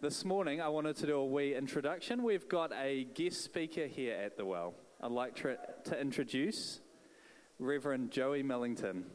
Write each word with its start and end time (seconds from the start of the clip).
This 0.00 0.24
morning, 0.24 0.60
I 0.60 0.68
wanted 0.68 0.94
to 0.98 1.06
do 1.06 1.16
a 1.16 1.26
wee 1.26 1.56
introduction. 1.56 2.22
We've 2.22 2.48
got 2.48 2.72
a 2.72 3.08
guest 3.14 3.42
speaker 3.42 3.88
here 3.88 4.14
at 4.14 4.36
the 4.36 4.44
well. 4.44 4.74
I'd 5.00 5.10
like 5.10 5.34
to, 5.42 5.58
to 5.86 6.00
introduce 6.00 6.78
Reverend 7.58 8.12
Joey 8.12 8.44
Millington. 8.44 9.06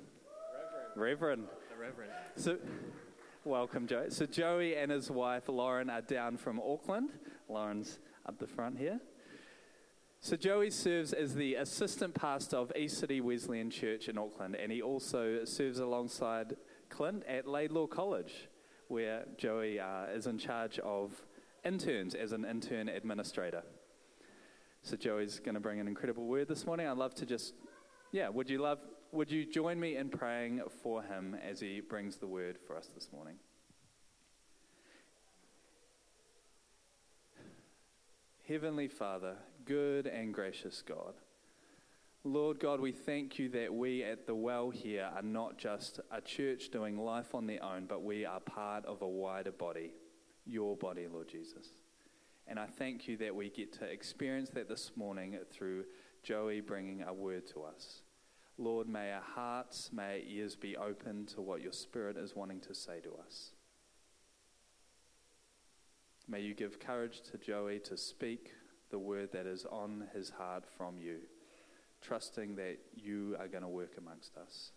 Reverend. 0.94 1.48
Reverend. 1.48 1.48
The 1.70 1.82
Reverend. 1.82 2.12
So, 2.36 2.58
welcome, 3.46 3.88
Joey. 3.88 4.10
So, 4.10 4.26
Joey 4.26 4.76
and 4.76 4.92
his 4.92 5.10
wife 5.10 5.48
Lauren 5.48 5.90
are 5.90 6.02
down 6.02 6.36
from 6.36 6.60
Auckland. 6.60 7.12
Lauren's 7.48 8.00
up 8.26 8.38
the 8.38 8.48
front 8.48 8.78
here. 8.78 9.00
So, 10.20 10.36
Joey 10.36 10.70
serves 10.70 11.14
as 11.14 11.34
the 11.34 11.56
assistant 11.56 12.14
pastor 12.14 12.58
of 12.58 12.74
East 12.76 12.98
City 12.98 13.22
Wesleyan 13.22 13.70
Church 13.70 14.10
in 14.10 14.18
Auckland, 14.18 14.58
and 14.58 14.70
he 14.70 14.82
also 14.82 15.46
serves 15.46 15.80
alongside 15.80 16.58
Clint 16.90 17.24
at 17.26 17.48
Laidlaw 17.48 17.88
College 17.88 18.50
where 18.94 19.26
Joey 19.38 19.80
uh, 19.80 20.06
is 20.14 20.28
in 20.28 20.38
charge 20.38 20.78
of 20.78 21.12
interns 21.66 22.14
as 22.14 22.32
an 22.32 22.46
intern 22.46 22.88
administrator. 22.88 23.64
So 24.84 24.96
Joey's 24.96 25.40
going 25.40 25.56
to 25.56 25.60
bring 25.60 25.80
an 25.80 25.88
incredible 25.88 26.28
word 26.28 26.48
this 26.48 26.64
morning. 26.68 26.86
I'd 26.86 26.98
love 26.98 27.16
to 27.16 27.26
just, 27.26 27.56
yeah, 28.12 28.30
would 28.30 28.52
you 28.52 28.60
love, 28.60 28.78
would 29.12 29.32
you 29.32 29.52
join 29.52 29.80
me 29.80 29.98
in 29.98 30.10
praying 30.10 30.62
for 30.84 31.02
him 31.02 31.36
as 31.44 31.60
he 31.60 31.82
brings 31.82 32.18
the 32.18 32.28
word 32.28 32.60
for 32.68 32.78
us 32.78 32.88
this 32.94 33.10
morning? 33.12 33.38
Heavenly 38.48 38.90
Father, 38.90 39.38
good 39.66 40.06
and 40.06 40.32
gracious 40.36 40.84
God. 40.88 41.16
Lord 42.26 42.58
God, 42.58 42.80
we 42.80 42.94
thank 42.94 43.38
you 43.38 43.50
that 43.50 43.74
we 43.74 44.02
at 44.02 44.26
the 44.26 44.36
well 44.36 44.70
here 44.70 45.10
are 45.14 45.22
not 45.22 45.58
just 45.58 46.00
a 46.10 46.22
church 46.22 46.70
doing 46.70 46.98
life 46.98 47.36
on 47.36 47.48
their 47.48 47.62
own, 47.62 47.86
but 47.86 48.02
we 48.02 48.24
are 48.24 48.40
part 48.40 48.86
of 48.86 49.02
a 49.02 49.08
wider 49.08 49.52
body, 49.52 49.92
your 50.46 50.78
body, 50.78 51.06
Lord 51.12 51.28
Jesus. 51.28 51.68
And 52.48 52.58
I 52.58 52.66
thank 52.66 53.10
you 53.10 53.18
that 53.18 53.36
we 53.36 53.50
get 53.50 53.74
to 53.80 53.86
experience 53.86 54.50
that 54.52 54.70
this 54.70 54.92
morning 54.96 55.38
through 55.52 55.84
Joey 56.24 56.62
bringing 56.62 57.04
a 57.04 57.14
word 57.14 57.46
to 57.48 57.64
us. 57.64 58.04
Lord, 58.58 58.88
may 58.88 59.12
our 59.12 59.22
hearts, 59.22 59.90
may 59.92 60.04
our 60.04 60.26
ears 60.26 60.56
be 60.56 60.78
open 60.78 61.26
to 61.26 61.42
what 61.42 61.62
your 61.62 61.74
Spirit 61.74 62.16
is 62.16 62.38
wanting 62.38 62.62
to 62.62 62.74
say 62.74 63.02
to 63.02 63.16
us. 63.26 63.52
May 66.26 66.40
you 66.40 66.54
give 66.54 66.80
courage 66.80 67.20
to 67.32 67.38
Joey 67.38 67.80
to 67.80 67.98
speak 67.98 68.52
the 68.92 69.00
word 69.00 69.34
that 69.34 69.46
is 69.46 69.66
on 69.70 70.08
his 70.14 70.30
heart 70.30 70.64
from 70.78 70.98
you 70.98 71.18
trusting 72.04 72.56
that 72.56 72.78
you 72.96 73.36
are 73.40 73.48
going 73.48 73.64
to 73.64 73.70
work 73.70 73.94
amongst 73.98 74.36
us. 74.38 74.72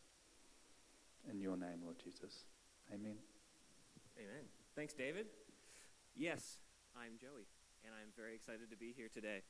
In 1.31 1.41
your 1.41 1.57
name, 1.57 1.83
Lord 1.83 1.97
Jesus. 2.03 2.45
Amen. 2.95 3.17
Amen. 4.17 4.45
Thanks, 4.77 4.95
David. 4.95 5.27
Yes, 6.15 6.59
I'm 6.97 7.19
Joey, 7.21 7.51
and 7.85 7.93
I'm 7.93 8.15
very 8.17 8.35
excited 8.35 8.71
to 8.71 8.77
be 8.77 8.95
here 8.97 9.09
today. 9.13 9.43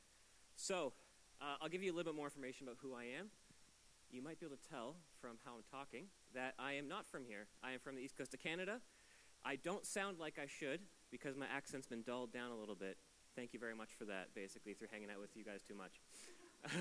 So, 0.55 0.93
uh, 1.39 1.55
I'll 1.61 1.69
give 1.69 1.83
you 1.83 1.91
a 1.91 1.95
little 1.95 2.11
bit 2.11 2.17
more 2.17 2.25
information 2.25 2.67
about 2.67 2.77
who 2.81 2.95
I 2.95 3.03
am. 3.19 3.27
You 4.09 4.23
might 4.23 4.39
be 4.39 4.47
able 4.47 4.57
to 4.57 4.69
tell 4.69 4.95
from 5.21 5.37
how 5.45 5.51
I'm 5.51 5.63
talking 5.69 6.05
that 6.33 6.55
I 6.57 6.73
am 6.73 6.87
not 6.87 7.05
from 7.05 7.25
here. 7.25 7.47
I 7.63 7.73
am 7.73 7.79
from 7.79 7.95
the 7.95 8.01
east 8.01 8.17
coast 8.17 8.33
of 8.33 8.41
Canada. 8.41 8.81
I 9.45 9.55
don't 9.55 9.85
sound 9.85 10.17
like 10.17 10.39
I 10.41 10.47
should 10.47 10.81
because 11.11 11.37
my 11.37 11.45
accent's 11.45 11.87
been 11.87 12.01
dulled 12.01 12.33
down 12.33 12.51
a 12.51 12.55
little 12.55 12.75
bit. 12.75 12.97
Thank 13.35 13.53
you 13.53 13.59
very 13.59 13.75
much 13.75 13.89
for 13.97 14.05
that, 14.05 14.33
basically, 14.33 14.73
through 14.73 14.87
hanging 14.91 15.11
out 15.11 15.21
with 15.21 15.35
you 15.35 15.43
guys 15.43 15.61
too 15.61 15.75
much. 15.75 16.01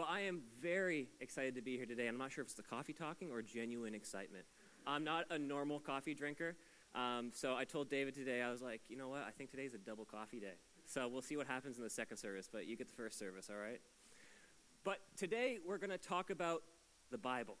But 0.00 0.08
I 0.08 0.20
am 0.20 0.40
very 0.62 1.10
excited 1.20 1.56
to 1.56 1.60
be 1.60 1.76
here 1.76 1.84
today. 1.84 2.06
I'm 2.06 2.16
not 2.16 2.32
sure 2.32 2.40
if 2.40 2.46
it's 2.46 2.54
the 2.54 2.62
coffee 2.62 2.94
talking 2.94 3.30
or 3.30 3.42
genuine 3.42 3.94
excitement. 3.94 4.46
I'm 4.86 5.04
not 5.04 5.26
a 5.28 5.38
normal 5.38 5.78
coffee 5.78 6.14
drinker. 6.14 6.56
Um, 6.94 7.32
so 7.34 7.54
I 7.54 7.64
told 7.64 7.90
David 7.90 8.14
today, 8.14 8.40
I 8.40 8.50
was 8.50 8.62
like, 8.62 8.80
you 8.88 8.96
know 8.96 9.10
what? 9.10 9.24
I 9.28 9.30
think 9.30 9.50
today's 9.50 9.74
a 9.74 9.78
double 9.78 10.06
coffee 10.06 10.40
day. 10.40 10.54
So 10.86 11.06
we'll 11.06 11.20
see 11.20 11.36
what 11.36 11.46
happens 11.46 11.76
in 11.76 11.84
the 11.84 11.90
second 11.90 12.16
service, 12.16 12.48
but 12.50 12.66
you 12.66 12.78
get 12.78 12.86
the 12.86 12.94
first 12.94 13.18
service, 13.18 13.50
all 13.50 13.60
right? 13.60 13.78
But 14.84 15.00
today 15.18 15.58
we're 15.62 15.76
going 15.76 15.90
to 15.90 15.98
talk 15.98 16.30
about 16.30 16.62
the 17.10 17.18
Bible. 17.18 17.58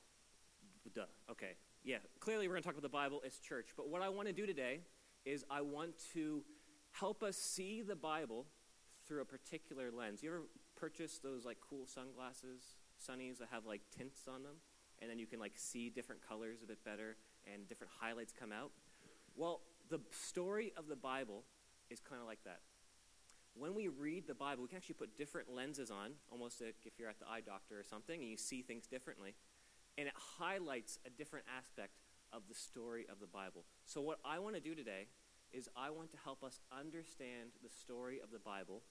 Duh. 0.94 1.02
Okay. 1.30 1.56
Yeah, 1.84 1.98
clearly 2.20 2.48
we're 2.48 2.54
going 2.54 2.62
to 2.62 2.66
talk 2.66 2.78
about 2.78 2.84
the 2.84 2.88
Bible 2.88 3.20
as 3.26 3.36
church. 3.36 3.66
But 3.76 3.90
what 3.90 4.00
I 4.00 4.08
want 4.08 4.28
to 4.28 4.32
do 4.32 4.46
today 4.46 4.80
is 5.26 5.44
I 5.50 5.60
want 5.60 5.90
to 6.14 6.42
help 6.92 7.22
us 7.22 7.36
see 7.36 7.82
the 7.82 7.96
Bible 7.96 8.46
through 9.06 9.20
a 9.20 9.26
particular 9.26 9.90
lens. 9.90 10.22
You 10.22 10.30
ever 10.30 10.42
purchase 10.80 11.18
those 11.22 11.44
like 11.44 11.58
cool 11.60 11.86
sunglasses, 11.86 12.76
sunnies 12.98 13.38
that 13.38 13.48
have 13.52 13.66
like 13.66 13.82
tints 13.96 14.26
on 14.26 14.42
them, 14.42 14.56
and 15.00 15.10
then 15.10 15.18
you 15.18 15.26
can 15.26 15.38
like 15.38 15.52
see 15.54 15.90
different 15.90 16.26
colors 16.26 16.58
a 16.64 16.66
bit 16.66 16.82
better 16.84 17.16
and 17.52 17.68
different 17.68 17.92
highlights 18.00 18.32
come 18.32 18.52
out. 18.52 18.70
Well, 19.36 19.60
the 19.90 20.00
story 20.10 20.72
of 20.76 20.88
the 20.88 20.96
Bible 20.96 21.44
is 21.90 22.00
kind 22.00 22.20
of 22.20 22.26
like 22.26 22.42
that. 22.44 22.60
When 23.54 23.74
we 23.74 23.88
read 23.88 24.26
the 24.26 24.34
Bible, 24.34 24.62
we 24.62 24.68
can 24.68 24.76
actually 24.76 24.94
put 24.94 25.18
different 25.18 25.52
lenses 25.52 25.90
on, 25.90 26.12
almost 26.30 26.60
like 26.60 26.76
if 26.84 26.98
you're 26.98 27.08
at 27.08 27.18
the 27.18 27.28
eye 27.28 27.40
doctor 27.40 27.78
or 27.78 27.84
something 27.84 28.20
and 28.20 28.30
you 28.30 28.36
see 28.36 28.62
things 28.62 28.86
differently. 28.86 29.34
And 29.98 30.06
it 30.06 30.14
highlights 30.38 30.98
a 31.04 31.10
different 31.10 31.46
aspect 31.58 31.98
of 32.32 32.42
the 32.48 32.54
story 32.54 33.06
of 33.10 33.18
the 33.20 33.26
Bible. 33.26 33.64
So, 33.84 34.00
what 34.00 34.18
I 34.24 34.38
want 34.38 34.54
to 34.54 34.60
do 34.60 34.74
today 34.74 35.08
is 35.52 35.68
I 35.76 35.90
want 35.90 36.12
to 36.12 36.16
help 36.22 36.44
us 36.44 36.60
understand 36.70 37.50
the 37.62 37.68
story 37.68 38.20
of 38.22 38.30
the 38.30 38.38
Bible 38.38 38.82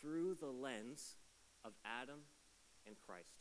through 0.00 0.34
the 0.34 0.50
lens 0.50 1.16
of 1.64 1.72
Adam 1.84 2.20
and 2.86 2.96
Christ. 3.06 3.40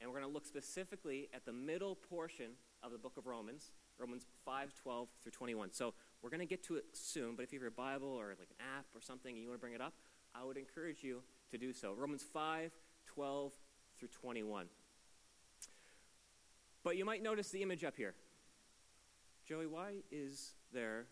And 0.00 0.10
we're 0.10 0.18
going 0.18 0.30
to 0.30 0.34
look 0.34 0.46
specifically 0.46 1.28
at 1.34 1.44
the 1.44 1.52
middle 1.52 1.94
portion 1.94 2.52
of 2.82 2.92
the 2.92 2.98
book 2.98 3.16
of 3.16 3.26
Romans, 3.26 3.72
Romans 3.98 4.26
5 4.44 4.74
12 4.74 5.08
through 5.22 5.32
21. 5.32 5.72
So 5.72 5.94
we're 6.22 6.30
going 6.30 6.40
to 6.40 6.46
get 6.46 6.62
to 6.64 6.76
it 6.76 6.84
soon, 6.92 7.36
but 7.36 7.42
if 7.42 7.52
you 7.52 7.58
have 7.58 7.62
your 7.62 7.70
Bible 7.70 8.08
or 8.08 8.28
like 8.38 8.50
an 8.50 8.64
app 8.76 8.86
or 8.94 9.00
something 9.00 9.34
and 9.34 9.42
you 9.42 9.48
want 9.48 9.60
to 9.60 9.62
bring 9.62 9.74
it 9.74 9.80
up, 9.80 9.94
I 10.34 10.44
would 10.44 10.56
encourage 10.56 11.02
you 11.02 11.22
to 11.50 11.58
do 11.58 11.72
so. 11.72 11.94
Romans 11.96 12.24
5 12.32 12.72
12 13.06 13.52
through 13.98 14.08
21. 14.08 14.66
But 16.82 16.96
you 16.96 17.04
might 17.04 17.22
notice 17.22 17.50
the 17.50 17.62
image 17.62 17.84
up 17.84 17.96
here. 17.96 18.14
Joey, 19.46 19.66
why 19.66 19.96
is 20.10 20.52
there 20.72 21.06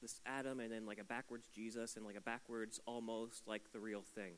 this 0.00 0.20
Adam 0.26 0.60
and 0.60 0.72
then 0.72 0.84
like 0.86 0.98
a 0.98 1.04
backwards 1.04 1.46
Jesus 1.54 1.96
and 1.96 2.04
like 2.04 2.16
a 2.16 2.20
backwards 2.20 2.80
almost 2.86 3.46
like 3.46 3.72
the 3.72 3.78
real 3.80 4.02
thing? 4.02 4.32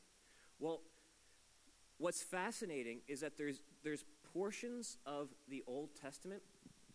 Well, 0.59 0.81
what's 1.97 2.23
fascinating 2.23 2.99
is 3.07 3.21
that 3.21 3.37
there's, 3.37 3.61
there's 3.83 4.05
portions 4.33 4.97
of 5.05 5.29
the 5.47 5.63
Old 5.67 5.89
Testament, 5.99 6.41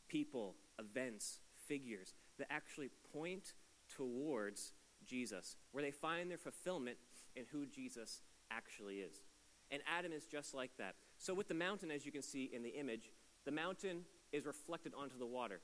people, 0.08 0.54
events, 0.78 1.40
figures, 1.66 2.14
that 2.38 2.48
actually 2.50 2.90
point 3.12 3.54
towards 3.94 4.72
Jesus, 5.06 5.56
where 5.72 5.82
they 5.82 5.90
find 5.90 6.30
their 6.30 6.38
fulfillment 6.38 6.98
in 7.36 7.44
who 7.50 7.66
Jesus 7.66 8.22
actually 8.50 8.96
is. 8.96 9.22
And 9.70 9.82
Adam 9.86 10.12
is 10.12 10.26
just 10.26 10.54
like 10.54 10.70
that. 10.78 10.96
So, 11.16 11.32
with 11.32 11.48
the 11.48 11.54
mountain, 11.54 11.90
as 11.90 12.04
you 12.04 12.12
can 12.12 12.22
see 12.22 12.50
in 12.52 12.62
the 12.62 12.70
image, 12.70 13.10
the 13.44 13.52
mountain 13.52 14.00
is 14.32 14.46
reflected 14.46 14.92
onto 14.98 15.16
the 15.16 15.26
water. 15.26 15.60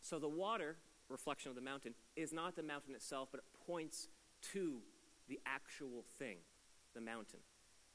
So, 0.00 0.18
the 0.18 0.28
water 0.28 0.76
reflection 1.08 1.48
of 1.48 1.54
the 1.56 1.62
mountain 1.62 1.94
is 2.16 2.32
not 2.32 2.54
the 2.54 2.62
mountain 2.62 2.94
itself, 2.94 3.28
but 3.30 3.38
it 3.40 3.66
points 3.66 4.08
to 4.52 4.80
the 5.28 5.40
actual 5.46 6.04
thing, 6.18 6.36
the 6.94 7.00
mountain. 7.00 7.40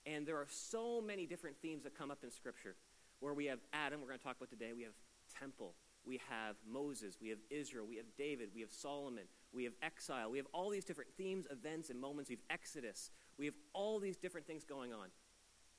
And 0.05 0.25
there 0.25 0.37
are 0.37 0.47
so 0.49 1.01
many 1.01 1.25
different 1.25 1.57
themes 1.61 1.83
that 1.83 1.97
come 1.97 2.11
up 2.11 2.23
in 2.23 2.31
Scripture 2.31 2.75
where 3.19 3.33
we 3.33 3.45
have 3.45 3.59
Adam, 3.73 4.01
we're 4.01 4.07
going 4.07 4.19
to 4.19 4.23
talk 4.23 4.37
about 4.37 4.49
today, 4.49 4.71
we 4.75 4.83
have 4.83 4.93
temple, 5.39 5.73
we 6.05 6.19
have 6.29 6.55
Moses, 6.69 7.17
we 7.19 7.29
have 7.29 7.39
Israel, 7.49 7.85
we 7.87 7.95
have 7.95 8.05
David, 8.17 8.49
we 8.53 8.61
have 8.61 8.71
Solomon, 8.71 9.23
we 9.51 9.63
have 9.63 9.73
exile, 9.81 10.29
we 10.29 10.37
have 10.37 10.47
all 10.53 10.69
these 10.69 10.85
different 10.85 11.09
themes, 11.17 11.47
events, 11.49 11.89
and 11.89 11.99
moments. 11.99 12.29
We 12.29 12.35
have 12.35 12.43
Exodus, 12.49 13.09
we 13.37 13.45
have 13.45 13.55
all 13.73 13.99
these 13.99 14.17
different 14.17 14.45
things 14.45 14.63
going 14.63 14.93
on. 14.93 15.07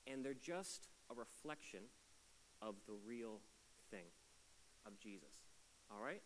And 0.06 0.24
they're 0.24 0.34
just 0.34 0.88
a 1.10 1.14
reflection 1.14 1.80
of 2.62 2.74
the 2.86 2.94
real 3.06 3.40
thing, 3.90 4.06
of 4.86 4.98
Jesus. 4.98 5.44
All 5.90 6.02
right? 6.02 6.22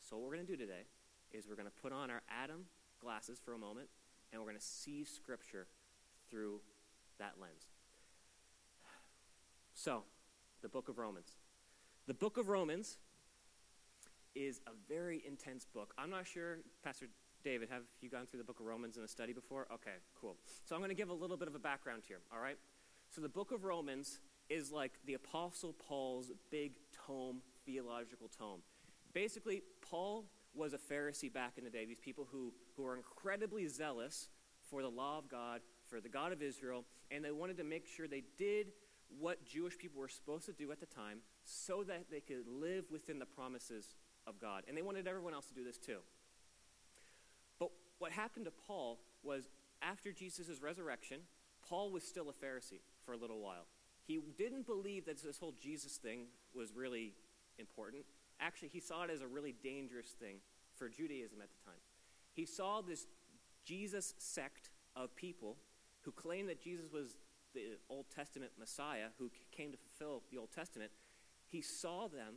So, 0.00 0.16
what 0.16 0.26
we're 0.26 0.34
going 0.34 0.46
to 0.46 0.52
do 0.52 0.58
today 0.58 0.86
is 1.32 1.48
we're 1.48 1.56
going 1.56 1.66
to 1.66 1.82
put 1.82 1.92
on 1.92 2.10
our 2.10 2.22
Adam 2.28 2.66
glasses 3.00 3.40
for 3.44 3.54
a 3.54 3.58
moment, 3.58 3.88
and 4.32 4.40
we're 4.40 4.48
going 4.48 4.58
to 4.58 4.64
see 4.64 5.04
Scripture 5.04 5.66
through 6.30 6.60
that 7.18 7.34
lens. 7.40 7.68
So, 9.74 10.04
the 10.62 10.68
book 10.68 10.88
of 10.88 10.98
Romans. 10.98 11.36
The 12.06 12.14
book 12.14 12.38
of 12.38 12.48
Romans 12.48 12.98
is 14.34 14.60
a 14.66 14.70
very 14.88 15.22
intense 15.26 15.64
book. 15.64 15.94
I'm 15.98 16.10
not 16.10 16.26
sure, 16.26 16.58
Pastor 16.82 17.06
David, 17.44 17.68
have 17.70 17.82
you 18.00 18.08
gone 18.08 18.26
through 18.26 18.38
the 18.38 18.44
book 18.44 18.60
of 18.60 18.66
Romans 18.66 18.96
in 18.96 19.04
a 19.04 19.08
study 19.08 19.32
before? 19.32 19.66
Okay, 19.72 19.96
cool. 20.18 20.36
So 20.64 20.74
I'm 20.74 20.80
going 20.80 20.88
to 20.90 20.94
give 20.94 21.10
a 21.10 21.14
little 21.14 21.36
bit 21.36 21.48
of 21.48 21.54
a 21.54 21.58
background 21.58 22.02
here, 22.06 22.20
all 22.32 22.40
right? 22.40 22.56
So 23.10 23.20
the 23.20 23.28
book 23.28 23.52
of 23.52 23.64
Romans 23.64 24.20
is 24.48 24.72
like 24.72 24.92
the 25.06 25.14
Apostle 25.14 25.74
Paul's 25.74 26.32
big 26.50 26.72
tome, 27.06 27.42
theological 27.66 28.28
tome. 28.28 28.60
Basically, 29.12 29.62
Paul 29.82 30.24
was 30.54 30.72
a 30.72 30.78
Pharisee 30.78 31.32
back 31.32 31.58
in 31.58 31.64
the 31.64 31.70
day, 31.70 31.84
these 31.84 32.00
people 32.00 32.26
who, 32.30 32.52
who 32.76 32.86
are 32.86 32.96
incredibly 32.96 33.68
zealous 33.68 34.28
for 34.70 34.82
the 34.82 34.88
law 34.88 35.18
of 35.18 35.28
God, 35.28 35.60
for 35.86 36.00
the 36.00 36.08
God 36.08 36.32
of 36.32 36.42
Israel, 36.42 36.84
and 37.10 37.24
they 37.24 37.30
wanted 37.30 37.56
to 37.58 37.64
make 37.64 37.86
sure 37.86 38.06
they 38.06 38.24
did 38.38 38.68
what 39.18 39.44
Jewish 39.44 39.78
people 39.78 40.00
were 40.00 40.08
supposed 40.08 40.46
to 40.46 40.52
do 40.52 40.72
at 40.72 40.80
the 40.80 40.86
time 40.86 41.18
so 41.44 41.84
that 41.84 42.06
they 42.10 42.20
could 42.20 42.46
live 42.48 42.84
within 42.90 43.18
the 43.18 43.26
promises 43.26 43.94
of 44.26 44.40
God. 44.40 44.64
And 44.68 44.76
they 44.76 44.82
wanted 44.82 45.06
everyone 45.06 45.34
else 45.34 45.46
to 45.46 45.54
do 45.54 45.64
this 45.64 45.78
too. 45.78 45.98
But 47.58 47.70
what 47.98 48.12
happened 48.12 48.46
to 48.46 48.50
Paul 48.66 49.00
was 49.22 49.48
after 49.82 50.12
Jesus' 50.12 50.60
resurrection, 50.62 51.20
Paul 51.68 51.90
was 51.90 52.02
still 52.02 52.28
a 52.28 52.32
Pharisee 52.32 52.80
for 53.04 53.12
a 53.12 53.16
little 53.16 53.40
while. 53.40 53.66
He 54.06 54.20
didn't 54.36 54.66
believe 54.66 55.06
that 55.06 55.22
this 55.22 55.38
whole 55.38 55.54
Jesus 55.60 55.96
thing 55.96 56.26
was 56.54 56.72
really 56.74 57.14
important. 57.58 58.04
Actually, 58.40 58.68
he 58.68 58.80
saw 58.80 59.04
it 59.04 59.10
as 59.10 59.20
a 59.20 59.26
really 59.26 59.54
dangerous 59.62 60.08
thing 60.08 60.36
for 60.76 60.88
Judaism 60.88 61.38
at 61.40 61.48
the 61.48 61.64
time. 61.64 61.80
He 62.32 62.44
saw 62.44 62.80
this 62.82 63.06
Jesus 63.64 64.14
sect 64.18 64.70
of 64.96 65.14
people 65.16 65.56
who 66.04 66.12
claimed 66.12 66.48
that 66.48 66.62
Jesus 66.62 66.90
was 66.92 67.16
the 67.54 67.78
Old 67.88 68.06
Testament 68.14 68.52
Messiah 68.58 69.08
who 69.18 69.30
came 69.52 69.70
to 69.72 69.78
fulfill 69.78 70.22
the 70.30 70.38
Old 70.38 70.50
Testament. 70.52 70.90
He 71.46 71.60
saw 71.60 72.08
them 72.08 72.36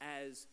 as 0.00 0.46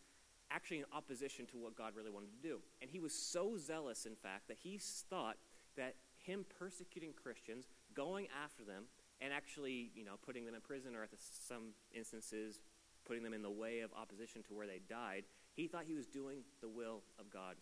actually 0.50 0.78
in 0.78 0.84
opposition 0.92 1.46
to 1.46 1.58
what 1.58 1.76
God 1.76 1.94
really 1.96 2.10
wanted 2.10 2.30
to 2.30 2.48
do. 2.48 2.60
And 2.82 2.90
he 2.90 2.98
was 2.98 3.14
so 3.14 3.56
zealous, 3.56 4.04
in 4.04 4.16
fact, 4.16 4.48
that 4.48 4.58
he 4.62 4.78
thought 4.78 5.36
that 5.76 5.94
him 6.18 6.44
persecuting 6.58 7.12
Christians, 7.12 7.66
going 7.94 8.26
after 8.44 8.64
them, 8.64 8.84
and 9.20 9.32
actually, 9.32 9.90
you 9.94 10.04
know, 10.04 10.14
putting 10.24 10.44
them 10.44 10.54
in 10.54 10.60
prison 10.60 10.96
or 10.96 11.02
at 11.02 11.10
the, 11.10 11.16
some 11.18 11.74
instances 11.92 12.60
putting 13.04 13.22
them 13.22 13.34
in 13.34 13.42
the 13.42 13.50
way 13.50 13.80
of 13.80 13.90
opposition 13.92 14.42
to 14.44 14.54
where 14.54 14.66
they 14.66 14.80
died, 14.88 15.24
he 15.54 15.66
thought 15.66 15.84
he 15.86 15.94
was 15.94 16.06
doing 16.06 16.38
the 16.60 16.68
will 16.68 17.02
of 17.18 17.30
God. 17.30 17.56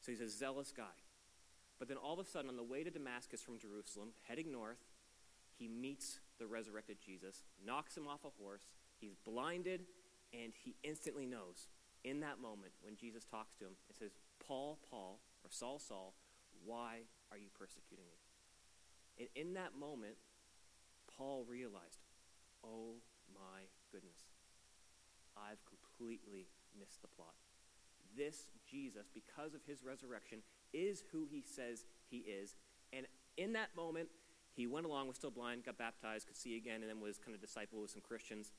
So 0.00 0.12
he's 0.12 0.20
a 0.20 0.28
zealous 0.28 0.72
guy. 0.76 0.84
But 1.78 1.88
then 1.88 1.96
all 1.96 2.18
of 2.18 2.26
a 2.26 2.28
sudden, 2.28 2.48
on 2.48 2.56
the 2.56 2.62
way 2.62 2.84
to 2.84 2.90
Damascus 2.90 3.42
from 3.42 3.58
Jerusalem, 3.58 4.10
heading 4.28 4.50
north, 4.50 4.78
he 5.58 5.68
meets 5.68 6.20
the 6.38 6.46
resurrected 6.46 6.98
Jesus, 7.04 7.44
knocks 7.64 7.96
him 7.96 8.06
off 8.06 8.24
a 8.24 8.42
horse, 8.42 8.66
he's 8.98 9.14
blinded, 9.24 9.82
and 10.32 10.52
he 10.64 10.76
instantly 10.82 11.26
knows 11.26 11.68
in 12.04 12.20
that 12.20 12.40
moment 12.40 12.72
when 12.82 12.96
Jesus 12.96 13.24
talks 13.24 13.54
to 13.56 13.64
him, 13.64 13.72
it 13.90 13.96
says, 13.96 14.12
Paul, 14.46 14.78
Paul, 14.88 15.20
or 15.44 15.50
Saul, 15.50 15.78
Saul, 15.78 16.14
why 16.64 17.02
are 17.32 17.38
you 17.38 17.48
persecuting 17.58 18.06
me? 18.06 18.18
And 19.18 19.28
in 19.34 19.54
that 19.54 19.74
moment, 19.78 20.16
Paul 21.16 21.44
realized, 21.48 22.04
oh 22.64 23.02
my 23.34 23.66
goodness, 23.90 24.30
I've 25.36 25.60
completely 25.64 26.46
missed 26.78 27.02
the 27.02 27.08
plot. 27.08 27.34
This 28.16 28.46
Jesus, 28.70 29.08
because 29.12 29.54
of 29.54 29.60
his 29.66 29.82
resurrection, 29.82 30.40
is 30.72 31.04
who 31.12 31.26
he 31.30 31.42
says 31.42 31.84
he 32.10 32.18
is. 32.18 32.56
And 32.92 33.06
in 33.36 33.52
that 33.54 33.70
moment, 33.76 34.08
he 34.54 34.66
went 34.66 34.86
along, 34.86 35.08
was 35.08 35.16
still 35.16 35.30
blind, 35.30 35.64
got 35.64 35.76
baptized, 35.76 36.26
could 36.26 36.36
see 36.36 36.56
again, 36.56 36.80
and 36.80 36.88
then 36.88 37.00
was 37.00 37.18
kind 37.18 37.34
of 37.34 37.40
disciple 37.40 37.80
with 37.80 37.90
some 37.90 38.00
Christians. 38.00 38.52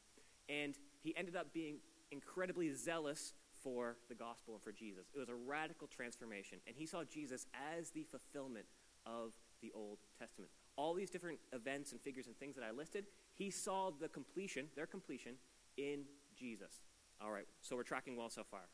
And 0.47 0.75
he 1.03 1.15
ended 1.17 1.35
up 1.35 1.53
being 1.53 1.77
incredibly 2.11 2.71
zealous 2.73 3.33
for 3.63 3.97
the 4.07 4.15
gospel 4.15 4.53
and 4.53 4.63
for 4.63 4.71
Jesus. 4.71 5.07
It 5.15 5.19
was 5.19 5.29
a 5.29 5.35
radical 5.35 5.87
transformation. 5.87 6.59
And 6.67 6.75
he 6.75 6.85
saw 6.85 7.03
Jesus 7.03 7.47
as 7.75 7.89
the 7.89 8.03
fulfillment 8.03 8.65
of 9.05 9.33
the 9.61 9.71
Old 9.73 9.97
Testament. 10.19 10.51
All 10.75 10.93
these 10.93 11.09
different 11.09 11.39
events 11.51 11.91
and 11.91 11.99
figures 11.99 12.27
and 12.27 12.37
things 12.37 12.55
that 12.55 12.63
I 12.63 12.71
listed, 12.71 13.05
he 13.33 13.49
saw 13.49 13.89
the 13.89 14.07
completion, 14.07 14.67
their 14.75 14.85
completion, 14.85 15.33
in 15.77 16.01
Jesus. 16.37 16.81
All 17.19 17.31
right, 17.31 17.47
so 17.61 17.75
we're 17.75 17.83
tracking 17.83 18.15
well 18.15 18.29
so 18.29 18.43
far. 18.43 18.69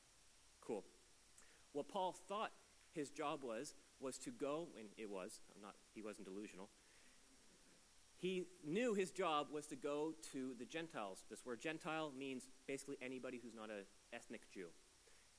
Cool. 0.59 0.83
What 1.71 1.88
Paul 1.88 2.13
thought 2.27 2.51
his 2.94 3.10
job 3.10 3.44
was, 3.44 3.75
was 4.00 4.18
to 4.19 4.31
go, 4.31 4.68
and 4.80 4.90
it 4.98 5.10
was, 5.10 5.42
I'm 5.56 5.62
not, 5.62 5.75
he 5.94 6.01
wasn't 6.01 6.25
delusional, 6.25 6.69
he 8.18 8.45
knew 8.66 8.94
his 8.94 9.12
job 9.12 9.48
was 9.51 9.68
to 9.68 9.75
go 9.75 10.13
to 10.31 10.54
the 10.57 10.66
Gentiles. 10.66 11.25
This 11.30 11.45
word 11.45 11.60
Gentile 11.60 12.13
means 12.18 12.48
basically 12.68 12.98
anybody 13.01 13.40
who's 13.44 13.54
not 13.54 13.69
an 13.69 13.84
ethnic 14.13 14.50
Jew. 14.54 14.68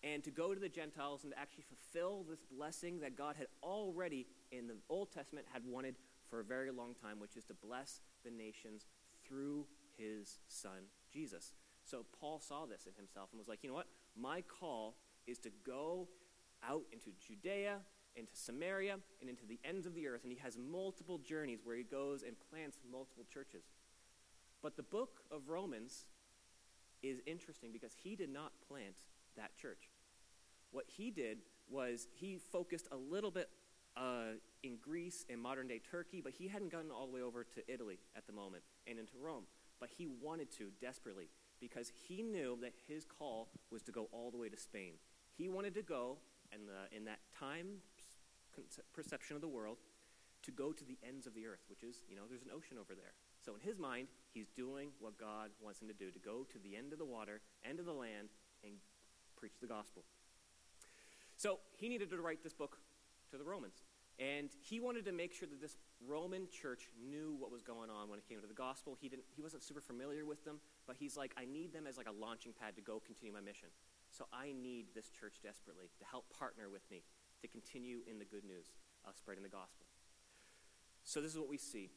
And 0.03 0.23
to 0.25 0.31
go 0.31 0.53
to 0.53 0.61
the 0.61 0.69
Gentiles 0.69 1.25
and 1.25 1.33
to 1.33 1.39
actually 1.39 1.65
fulfill 1.65 2.27
this 2.29 2.41
blessing 2.43 3.01
that 3.01 3.17
God 3.17 3.37
had 3.37 3.47
already 3.63 4.27
in 4.53 4.67
the 4.67 4.75
Old 4.91 5.11
Testament 5.11 5.47
had 5.51 5.63
wanted 5.67 5.95
for 6.29 6.41
a 6.41 6.45
very 6.45 6.71
long 6.71 6.95
time, 6.95 7.19
which 7.19 7.39
is 7.39 7.45
to 7.45 7.55
bless 7.55 8.01
the 8.23 8.31
nations 8.31 8.85
through 9.27 9.67
his 9.97 10.41
son, 10.49 10.89
Jesus. 11.11 11.55
So 11.85 12.05
Paul 12.21 12.39
saw 12.39 12.67
this 12.67 12.87
in 12.87 12.93
himself 12.97 13.31
and 13.33 13.39
was 13.39 13.49
like, 13.49 13.61
you 13.63 13.71
know 13.71 13.77
what? 13.77 13.89
My 14.15 14.43
call 14.43 14.97
is 15.27 15.39
to 15.39 15.51
go 15.67 16.09
out 16.69 16.83
into 16.93 17.11
Judea 17.27 17.81
into 18.17 18.37
Samaria, 18.37 18.99
and 19.21 19.29
into 19.29 19.47
the 19.47 19.59
ends 19.65 19.87
of 19.87 19.95
the 19.95 20.07
earth. 20.07 20.23
And 20.23 20.33
he 20.33 20.39
has 20.39 20.57
multiple 20.57 21.19
journeys 21.19 21.61
where 21.65 21.77
he 21.77 21.83
goes 21.83 22.23
and 22.23 22.37
plants 22.51 22.79
multiple 22.91 23.25
churches. 23.33 23.65
But 24.63 24.77
the 24.77 24.83
book 24.83 25.21
of 25.31 25.49
Romans 25.49 26.07
is 27.03 27.21
interesting 27.27 27.71
because 27.73 27.93
he 28.03 28.17
did 28.17 28.31
not 28.31 28.53
plant 28.67 28.97
that 29.37 29.57
church. 29.57 29.91
What 30.71 30.87
he 30.89 31.11
did 31.11 31.39
was 31.69 32.09
he 32.15 32.39
focused 32.53 32.89
a 32.93 32.97
little 32.97 33.31
bit 33.31 33.51
uh, 33.97 34.39
in 34.63 34.79
Greece 34.81 35.25
and 35.29 35.41
modern 35.41 35.69
day 35.69 35.81
Turkey, 35.91 36.21
but 36.23 36.33
he 36.33 36.49
hadn't 36.49 36.73
gotten 36.73 36.91
all 36.91 37.07
the 37.07 37.13
way 37.13 37.23
over 37.23 37.45
to 37.45 37.73
Italy 37.73 37.99
at 38.17 38.27
the 38.27 38.33
moment 38.33 38.63
and 38.87 38.99
into 38.99 39.13
Rome. 39.21 39.45
But 39.81 39.91
he 39.97 40.07
wanted 40.07 40.51
to 40.59 40.71
desperately 40.81 41.29
because 41.61 41.93
he 42.09 42.23
knew 42.23 42.59
that 42.63 42.73
his 42.89 43.05
call 43.05 43.51
was 43.71 43.83
to 43.83 43.93
go 43.93 44.09
all 44.13 44.31
the 44.31 44.37
way 44.37 44.49
to 44.49 44.57
Spain. 44.57 44.95
He 45.37 45.49
wanted 45.49 45.75
to 45.75 45.83
go, 45.83 46.19
and 46.55 46.71
in 46.95 47.05
that 47.05 47.19
time 47.39 47.83
perception 48.95 49.35
of 49.35 49.43
the 49.43 49.49
world 49.49 49.79
to 50.43 50.53
go 50.53 50.73
to 50.73 50.85
the 50.85 50.99
ends 51.07 51.27
of 51.27 51.35
the 51.35 51.47
earth, 51.47 51.65
which 51.69 51.83
is, 51.83 52.05
you 52.09 52.15
know, 52.15 52.23
there's 52.29 52.43
an 52.43 52.51
ocean 52.55 52.77
over 52.79 52.95
there. 52.95 53.15
So 53.45 53.55
in 53.55 53.61
his 53.61 53.79
mind, 53.79 54.09
he's 54.33 54.49
doing 54.49 54.91
what 55.01 55.19
God 55.19 55.51
wants 55.61 55.81
him 55.81 55.89
to 55.89 55.95
do 55.95 56.11
to 56.11 56.19
go 56.19 56.47
to 56.53 56.59
the 56.63 56.77
end 56.77 56.93
of 56.93 56.99
the 56.99 57.05
water, 57.05 57.41
end 57.69 57.81
of 57.81 57.87
the 57.87 57.93
land, 57.93 58.29
and 58.63 58.73
preach 59.37 59.55
the 59.61 59.67
gospel. 59.67 60.05
So 61.37 61.59
he 61.77 61.89
needed 61.89 62.11
to 62.11 62.21
write 62.21 62.43
this 62.43 62.55
book 62.55 62.79
to 63.31 63.39
the 63.39 63.45
Romans. 63.45 63.83
And 64.19 64.51
he 64.63 64.79
wanted 64.79 65.05
to 65.07 65.13
make 65.13 65.33
sure 65.33 65.49
that 65.49 65.61
this 65.61 65.77
Roman 66.07 66.47
church 66.49 66.89
knew 67.11 67.35
what 67.39 67.51
was 67.51 67.63
going 67.63 67.91
on 67.91 68.09
when 68.09 68.19
it 68.19 68.29
came 68.29 68.41
to 68.41 68.47
the 68.47 68.55
gospel. 68.55 68.97
He, 69.01 69.09
didn't, 69.09 69.25
he 69.35 69.43
wasn't 69.43 69.65
super 69.65 69.81
familiar 69.81 70.25
with 70.25 70.45
them, 70.45 70.61
but 70.87 70.97
he's 70.97 71.17
like, 71.17 71.35
I 71.37 71.45
need 71.45 71.73
them 71.73 71.87
as 71.89 71.97
like 71.97 72.07
a 72.07 72.13
launching 72.13 72.53
pad 72.53 72.77
to 72.77 72.83
go 72.83 73.03
continue 73.05 73.33
my 73.33 73.41
mission. 73.41 73.69
So 74.17 74.27
I 74.33 74.53
need 74.53 74.87
this 74.95 75.11
church 75.11 75.41
desperately 75.43 75.91
to 75.99 76.05
help 76.05 76.27
partner 76.39 76.71
with 76.71 76.89
me 76.89 77.03
to 77.43 77.49
continue 77.49 77.99
in 78.09 78.21
the 78.21 78.25
good 78.25 78.45
news 78.45 78.67
of 79.05 79.17
spreading 79.17 79.43
the 79.43 79.49
gospel. 79.49 79.87
So, 81.03 81.21
this 81.21 81.33
is 81.33 81.39
what 81.39 81.49
we 81.49 81.59
see. 81.59 81.91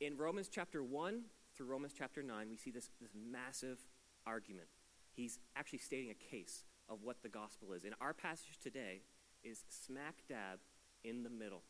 In 0.00 0.16
Romans 0.16 0.48
chapter 0.50 0.82
1 0.82 1.20
through 1.54 1.66
Romans 1.66 1.92
chapter 1.96 2.22
9, 2.22 2.48
we 2.48 2.56
see 2.56 2.70
this, 2.70 2.90
this 3.00 3.12
massive 3.14 3.78
argument. 4.26 4.68
He's 5.12 5.38
actually 5.54 5.78
stating 5.78 6.10
a 6.10 6.14
case 6.14 6.64
of 6.88 7.02
what 7.02 7.22
the 7.22 7.28
gospel 7.28 7.74
is. 7.74 7.84
And 7.84 7.94
our 8.00 8.14
passage 8.14 8.58
today 8.60 9.02
is 9.44 9.64
smack 9.68 10.24
dab 10.28 10.58
in 11.04 11.22
the 11.22 11.30
middle. 11.30 11.62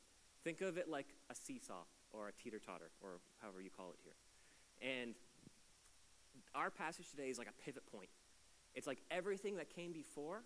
Think 0.45 0.61
of 0.61 0.79
it 0.79 0.89
like 0.89 1.09
a 1.31 1.35
seesaw 1.35 1.83
or 2.13 2.29
a 2.29 2.33
teeter 2.33 2.61
totter, 2.65 2.91
or 3.03 3.19
however 3.43 3.61
you 3.61 3.71
call 3.71 3.91
it 3.91 3.99
here. 4.05 4.15
And 4.81 5.15
our 6.55 6.71
passage 6.71 7.11
today 7.11 7.29
is 7.29 7.39
like 7.39 7.49
a 7.49 7.63
pivot 7.65 7.85
point. 7.91 8.09
It's 8.75 8.87
like 8.87 8.99
everything 9.11 9.57
that 9.57 9.75
came 9.75 9.93
before 9.93 10.43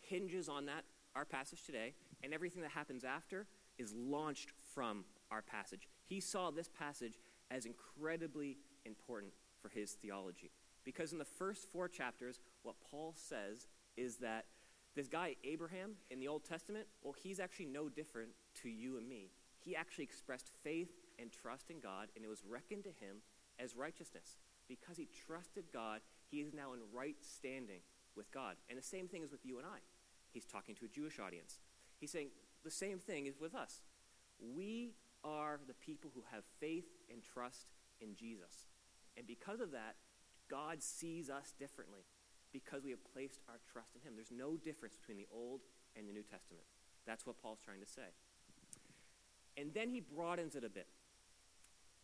hinges 0.00 0.48
on 0.48 0.66
that 0.66 0.84
our 1.14 1.24
passage 1.24 1.64
today, 1.64 1.94
and 2.22 2.34
everything 2.34 2.62
that 2.62 2.72
happens 2.72 3.04
after 3.04 3.46
is 3.78 3.94
launched 3.94 4.50
from 4.74 5.04
our 5.30 5.42
passage. 5.42 5.88
He 6.04 6.20
saw 6.20 6.50
this 6.50 6.68
passage 6.68 7.18
as 7.50 7.66
incredibly 7.66 8.58
important 8.84 9.32
for 9.60 9.68
his 9.68 9.92
theology. 9.92 10.50
Because 10.84 11.12
in 11.12 11.18
the 11.18 11.24
first 11.24 11.68
four 11.72 11.88
chapters, 11.88 12.40
what 12.62 12.76
Paul 12.90 13.14
says 13.16 13.68
is 13.96 14.16
that 14.16 14.46
this 14.94 15.08
guy, 15.08 15.36
Abraham, 15.44 15.92
in 16.10 16.20
the 16.20 16.28
Old 16.28 16.44
Testament, 16.44 16.86
well, 17.02 17.14
he's 17.16 17.40
actually 17.40 17.66
no 17.66 17.88
different 17.88 18.30
to 18.62 18.68
you 18.68 18.96
and 18.96 19.08
me. 19.08 19.30
He 19.58 19.74
actually 19.74 20.04
expressed 20.04 20.50
faith 20.62 20.90
and 21.18 21.30
trust 21.32 21.70
in 21.70 21.80
God, 21.80 22.08
and 22.14 22.24
it 22.24 22.28
was 22.28 22.42
reckoned 22.48 22.84
to 22.84 22.90
him 22.90 23.18
as 23.58 23.74
righteousness. 23.74 24.36
Because 24.68 24.96
he 24.96 25.08
trusted 25.26 25.64
God, 25.72 26.00
he 26.34 26.40
is 26.40 26.52
now 26.52 26.72
in 26.72 26.80
right 26.92 27.16
standing 27.20 27.80
with 28.16 28.30
God. 28.32 28.56
And 28.68 28.76
the 28.76 28.82
same 28.82 29.06
thing 29.06 29.22
is 29.22 29.30
with 29.30 29.46
you 29.46 29.58
and 29.58 29.66
I. 29.66 29.78
He's 30.32 30.44
talking 30.44 30.74
to 30.76 30.84
a 30.84 30.88
Jewish 30.88 31.20
audience. 31.20 31.60
He's 32.00 32.10
saying 32.10 32.28
the 32.64 32.70
same 32.70 32.98
thing 32.98 33.26
is 33.26 33.38
with 33.40 33.54
us. 33.54 33.82
We 34.40 34.94
are 35.22 35.60
the 35.66 35.74
people 35.74 36.10
who 36.12 36.22
have 36.32 36.42
faith 36.58 36.88
and 37.10 37.22
trust 37.22 37.66
in 38.00 38.16
Jesus. 38.16 38.66
And 39.16 39.26
because 39.26 39.60
of 39.60 39.70
that, 39.70 39.94
God 40.50 40.82
sees 40.82 41.30
us 41.30 41.54
differently 41.56 42.00
because 42.52 42.82
we 42.82 42.90
have 42.90 43.04
placed 43.12 43.40
our 43.48 43.60
trust 43.72 43.94
in 43.94 44.00
Him. 44.02 44.14
There's 44.16 44.32
no 44.32 44.56
difference 44.56 44.96
between 44.96 45.18
the 45.18 45.26
Old 45.32 45.60
and 45.96 46.08
the 46.08 46.12
New 46.12 46.24
Testament. 46.24 46.66
That's 47.06 47.26
what 47.26 47.40
Paul's 47.40 47.60
trying 47.64 47.80
to 47.80 47.86
say. 47.86 48.10
And 49.56 49.72
then 49.72 49.88
he 49.90 50.00
broadens 50.00 50.56
it 50.56 50.64
a 50.64 50.68
bit. 50.68 50.88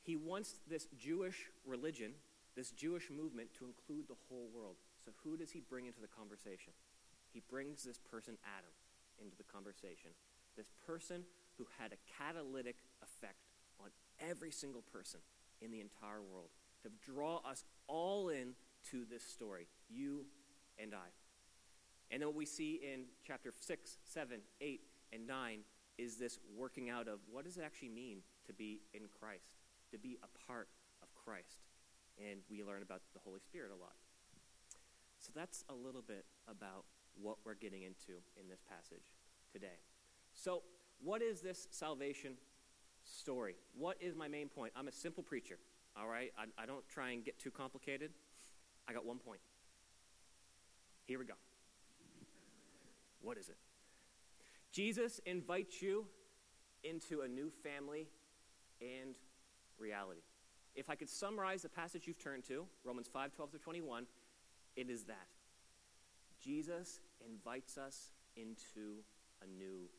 He 0.03 0.15
wants 0.15 0.61
this 0.69 0.87
Jewish 0.97 1.51
religion, 1.67 2.13
this 2.61 2.77
Jewish 2.77 3.09
movement, 3.09 3.49
to 3.57 3.65
include 3.65 4.05
the 4.05 4.21
whole 4.29 4.53
world. 4.53 4.77
So, 5.03 5.13
who 5.25 5.39
does 5.41 5.51
he 5.51 5.65
bring 5.65 5.87
into 5.87 6.01
the 6.01 6.13
conversation? 6.13 6.77
he 7.33 7.41
brings 7.49 7.85
this 7.85 7.99
person, 7.99 8.37
Adam, 8.45 8.71
into 9.23 9.37
the 9.37 9.45
conversation. 9.45 10.11
This 10.57 10.71
person 10.87 11.23
who 11.59 11.67
had 11.79 11.93
a 11.93 12.01
catalytic 12.19 12.77
effect 13.03 13.47
on 13.81 13.91
every 14.21 14.51
single 14.51 14.83
person 14.93 15.21
in 15.61 15.71
the 15.71 15.81
entire 15.81 16.23
world 16.23 16.51
to 16.83 16.91
draw 17.05 17.41
us 17.49 17.65
all 17.87 18.31
in 18.31 18.55
to 18.91 19.05
this 19.11 19.23
story, 19.23 19.69
you 19.89 20.25
and 20.79 20.95
I. 20.95 21.09
And 22.11 22.23
then 22.23 22.29
what 22.29 22.37
we 22.37 22.47
see 22.47 22.81
in 22.83 23.05
chapter 23.25 23.53
6, 23.59 23.99
7, 24.05 24.41
8, 24.61 24.81
and 25.13 25.27
9 25.27 25.59
is 25.99 26.17
this 26.17 26.39
working 26.57 26.89
out 26.89 27.09
of 27.09 27.21
what 27.31 27.45
does 27.45 27.59
it 27.59 27.63
actually 27.65 27.91
mean 27.91 28.19
to 28.47 28.53
be 28.53 28.81
in 28.95 29.03
Christ, 29.21 29.53
to 29.93 29.99
be 29.99 30.19
a 30.23 30.47
part 30.47 30.69
of 31.03 31.09
Christ. 31.15 31.59
And 32.21 32.41
we 32.51 32.63
learn 32.63 32.83
about 32.83 33.01
the 33.15 33.21
Holy 33.25 33.41
Spirit 33.41 33.71
a 33.73 33.81
lot. 33.81 33.95
So 35.19 35.31
that's 35.35 35.65
a 35.69 35.75
little 35.75 36.03
bit 36.03 36.25
about 36.49 36.85
what 37.21 37.39
we're 37.45 37.55
getting 37.55 37.83
into 37.83 38.21
in 38.39 38.49
this 38.49 38.61
passage 38.69 39.05
today. 39.53 39.79
So, 40.35 40.63
what 41.03 41.23
is 41.23 41.41
this 41.41 41.67
salvation 41.71 42.35
story? 43.05 43.57
What 43.77 43.97
is 44.01 44.15
my 44.15 44.29
main 44.29 44.49
point? 44.49 44.73
I'm 44.77 44.89
a 44.89 44.93
simple 44.93 45.23
preacher, 45.23 45.59
all 45.99 46.09
right? 46.09 46.33
I, 46.39 46.63
I 46.63 46.67
don't 46.67 46.87
try 46.89 47.11
and 47.11 47.25
get 47.25 47.39
too 47.39 47.51
complicated. 47.51 48.11
I 48.89 48.93
got 48.93 49.05
one 49.05 49.19
point. 49.19 49.41
Here 51.07 51.19
we 51.19 51.25
go. 51.25 51.35
What 53.23 53.39
is 53.39 53.49
it? 53.49 53.57
Jesus 54.73 55.21
invites 55.27 55.83
you 55.83 56.07
into 56.85 57.23
a 57.23 57.29
new 57.29 57.51
family 57.63 58.09
and 58.81 59.17
reality. 59.79 60.21
If 60.75 60.89
I 60.89 60.95
could 60.95 61.11
summarize 61.11 61.63
the 61.63 61.69
passage 61.69 62.07
you've 62.07 62.23
turned 62.23 62.45
to, 62.45 62.67
Romans 62.85 63.09
5 63.13 63.33
12 63.33 63.53
to 63.53 63.59
21, 63.59 64.07
it 64.77 64.89
is 64.89 65.05
that. 65.05 65.29
Jesus 66.41 67.01
invites 67.27 67.77
us 67.77 68.13
into 68.37 69.05
a 69.43 69.47
new 69.47 69.91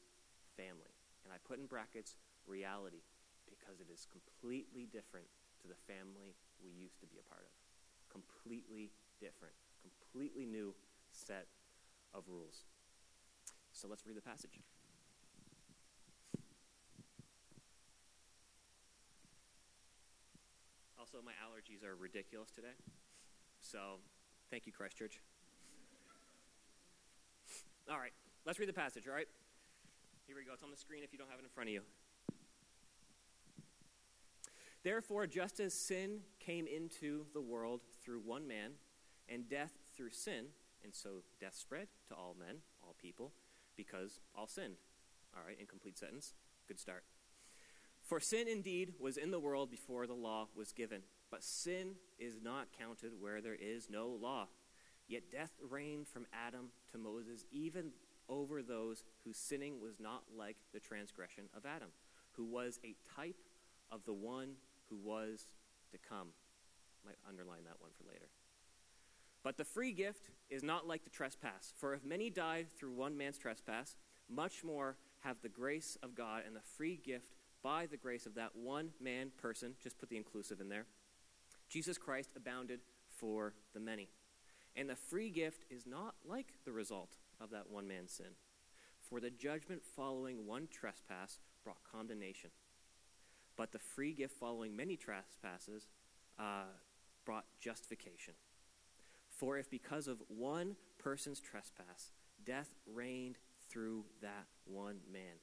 family. 0.57 0.95
And 1.23 1.33
I 1.33 1.37
put 1.47 1.59
in 1.59 1.67
brackets 1.67 2.17
reality 2.47 3.03
because 3.45 3.79
it 3.79 3.91
is 3.93 4.07
completely 4.09 4.87
different 4.89 5.27
to 5.61 5.67
the 5.67 5.77
family 5.85 6.33
we 6.63 6.71
used 6.71 6.99
to 7.01 7.05
be 7.05 7.17
a 7.19 7.25
part 7.29 7.45
of. 7.45 7.53
Completely 8.09 8.89
different, 9.19 9.53
completely 9.81 10.45
new 10.45 10.73
set 11.11 11.47
of 12.13 12.23
rules. 12.27 12.65
So 13.71 13.87
let's 13.87 14.05
read 14.05 14.17
the 14.17 14.21
passage. 14.21 14.59
Also, 21.11 21.25
my 21.25 21.33
allergies 21.43 21.85
are 21.85 21.95
ridiculous 21.95 22.51
today. 22.51 22.71
So, 23.59 23.99
thank 24.49 24.65
you, 24.65 24.71
Christchurch. 24.71 25.19
All 27.89 27.97
right, 27.97 28.13
let's 28.45 28.59
read 28.59 28.69
the 28.69 28.73
passage, 28.73 29.07
all 29.09 29.13
right? 29.13 29.27
Here 30.25 30.37
we 30.37 30.45
go. 30.45 30.53
It's 30.53 30.63
on 30.63 30.71
the 30.71 30.77
screen 30.77 31.03
if 31.03 31.11
you 31.11 31.19
don't 31.19 31.29
have 31.29 31.39
it 31.39 31.43
in 31.43 31.49
front 31.49 31.69
of 31.69 31.73
you. 31.73 31.81
Therefore, 34.83 35.27
just 35.27 35.59
as 35.59 35.73
sin 35.73 36.19
came 36.39 36.65
into 36.65 37.25
the 37.33 37.41
world 37.41 37.81
through 38.01 38.21
one 38.23 38.47
man, 38.47 38.71
and 39.27 39.49
death 39.49 39.73
through 39.93 40.11
sin, 40.11 40.45
and 40.81 40.95
so 40.95 41.23
death 41.41 41.55
spread 41.55 41.87
to 42.07 42.15
all 42.15 42.37
men, 42.39 42.57
all 42.83 42.95
people, 43.01 43.33
because 43.75 44.21
all 44.33 44.47
sinned. 44.47 44.75
All 45.35 45.43
right, 45.45 45.57
incomplete 45.59 45.97
sentence. 45.97 46.35
Good 46.69 46.79
start. 46.79 47.03
For 48.11 48.19
sin 48.19 48.49
indeed 48.49 48.95
was 48.99 49.15
in 49.15 49.31
the 49.31 49.39
world 49.39 49.71
before 49.71 50.05
the 50.05 50.13
law 50.13 50.49
was 50.53 50.73
given, 50.73 51.03
but 51.29 51.45
sin 51.45 51.95
is 52.19 52.41
not 52.43 52.67
counted 52.77 53.13
where 53.17 53.39
there 53.39 53.55
is 53.55 53.89
no 53.89 54.09
law. 54.09 54.49
Yet 55.07 55.31
death 55.31 55.53
reigned 55.69 56.09
from 56.09 56.27
Adam 56.33 56.71
to 56.91 56.97
Moses, 56.97 57.45
even 57.53 57.91
over 58.27 58.61
those 58.61 59.05
whose 59.23 59.37
sinning 59.37 59.79
was 59.79 59.97
not 59.97 60.23
like 60.37 60.57
the 60.73 60.79
transgression 60.81 61.45
of 61.55 61.65
Adam, 61.65 61.87
who 62.33 62.43
was 62.43 62.81
a 62.83 62.97
type 63.15 63.37
of 63.93 64.03
the 64.03 64.11
one 64.11 64.55
who 64.89 64.97
was 64.97 65.47
to 65.93 65.97
come. 65.97 66.33
Might 67.05 67.15
underline 67.25 67.63
that 67.63 67.79
one 67.79 67.91
for 67.97 68.11
later. 68.11 68.27
But 69.41 69.55
the 69.55 69.63
free 69.63 69.93
gift 69.93 70.31
is 70.49 70.63
not 70.63 70.85
like 70.85 71.05
the 71.05 71.09
trespass. 71.09 71.71
For 71.77 71.93
if 71.93 72.03
many 72.03 72.29
died 72.29 72.67
through 72.77 72.91
one 72.91 73.17
man's 73.17 73.37
trespass, 73.37 73.95
much 74.29 74.65
more 74.65 74.97
have 75.21 75.37
the 75.41 75.47
grace 75.47 75.97
of 76.03 76.13
God 76.13 76.43
and 76.45 76.53
the 76.53 76.61
free 76.75 76.99
gift 77.01 77.35
by 77.63 77.85
the 77.85 77.97
grace 77.97 78.25
of 78.25 78.35
that 78.35 78.55
one 78.55 78.89
man 78.99 79.31
person, 79.37 79.73
just 79.81 79.97
put 79.97 80.09
the 80.09 80.17
inclusive 80.17 80.59
in 80.59 80.69
there, 80.69 80.85
Jesus 81.69 81.97
Christ 81.97 82.31
abounded 82.35 82.81
for 83.17 83.53
the 83.73 83.79
many. 83.79 84.09
And 84.75 84.89
the 84.89 84.95
free 84.95 85.29
gift 85.29 85.65
is 85.69 85.85
not 85.85 86.15
like 86.25 86.53
the 86.65 86.71
result 86.71 87.17
of 87.39 87.49
that 87.51 87.69
one 87.69 87.87
man's 87.87 88.13
sin. 88.13 88.33
For 88.99 89.19
the 89.19 89.29
judgment 89.29 89.83
following 89.83 90.47
one 90.47 90.67
trespass 90.71 91.39
brought 91.63 91.83
condemnation. 91.89 92.51
But 93.57 93.71
the 93.71 93.79
free 93.79 94.13
gift 94.13 94.37
following 94.39 94.75
many 94.75 94.95
trespasses 94.95 95.87
uh, 96.39 96.63
brought 97.25 97.45
justification. 97.59 98.33
For 99.29 99.57
if 99.57 99.69
because 99.69 100.07
of 100.07 100.21
one 100.27 100.75
person's 100.97 101.39
trespass, 101.39 102.11
death 102.45 102.73
reigned 102.85 103.37
through 103.69 104.05
that 104.21 104.47
one 104.65 104.97
man, 105.11 105.39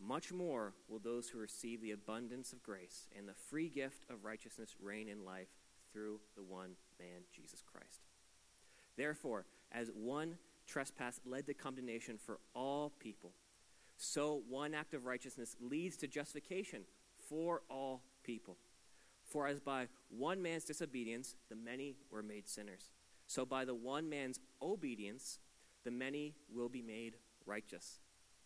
much 0.00 0.32
more 0.32 0.74
will 0.88 0.98
those 0.98 1.28
who 1.28 1.38
receive 1.38 1.80
the 1.80 1.90
abundance 1.90 2.52
of 2.52 2.62
grace 2.62 3.08
and 3.16 3.28
the 3.28 3.34
free 3.34 3.68
gift 3.68 4.04
of 4.10 4.24
righteousness 4.24 4.76
reign 4.80 5.08
in 5.08 5.24
life 5.24 5.48
through 5.92 6.20
the 6.36 6.42
one 6.42 6.76
man, 6.98 7.22
Jesus 7.34 7.62
Christ. 7.62 8.02
Therefore, 8.96 9.46
as 9.72 9.90
one 9.94 10.38
trespass 10.66 11.20
led 11.24 11.46
to 11.46 11.54
condemnation 11.54 12.18
for 12.18 12.38
all 12.54 12.92
people, 12.98 13.32
so 13.96 14.42
one 14.48 14.74
act 14.74 14.94
of 14.94 15.04
righteousness 15.04 15.56
leads 15.60 15.96
to 15.96 16.06
justification 16.06 16.82
for 17.28 17.62
all 17.68 18.02
people. 18.22 18.56
For 19.24 19.46
as 19.46 19.60
by 19.60 19.88
one 20.08 20.40
man's 20.40 20.64
disobedience 20.64 21.34
the 21.48 21.56
many 21.56 21.96
were 22.10 22.22
made 22.22 22.48
sinners, 22.48 22.92
so 23.26 23.44
by 23.44 23.64
the 23.64 23.74
one 23.74 24.08
man's 24.08 24.40
obedience 24.62 25.40
the 25.84 25.90
many 25.90 26.34
will 26.52 26.68
be 26.68 26.82
made 26.82 27.16
righteous. 27.44 28.00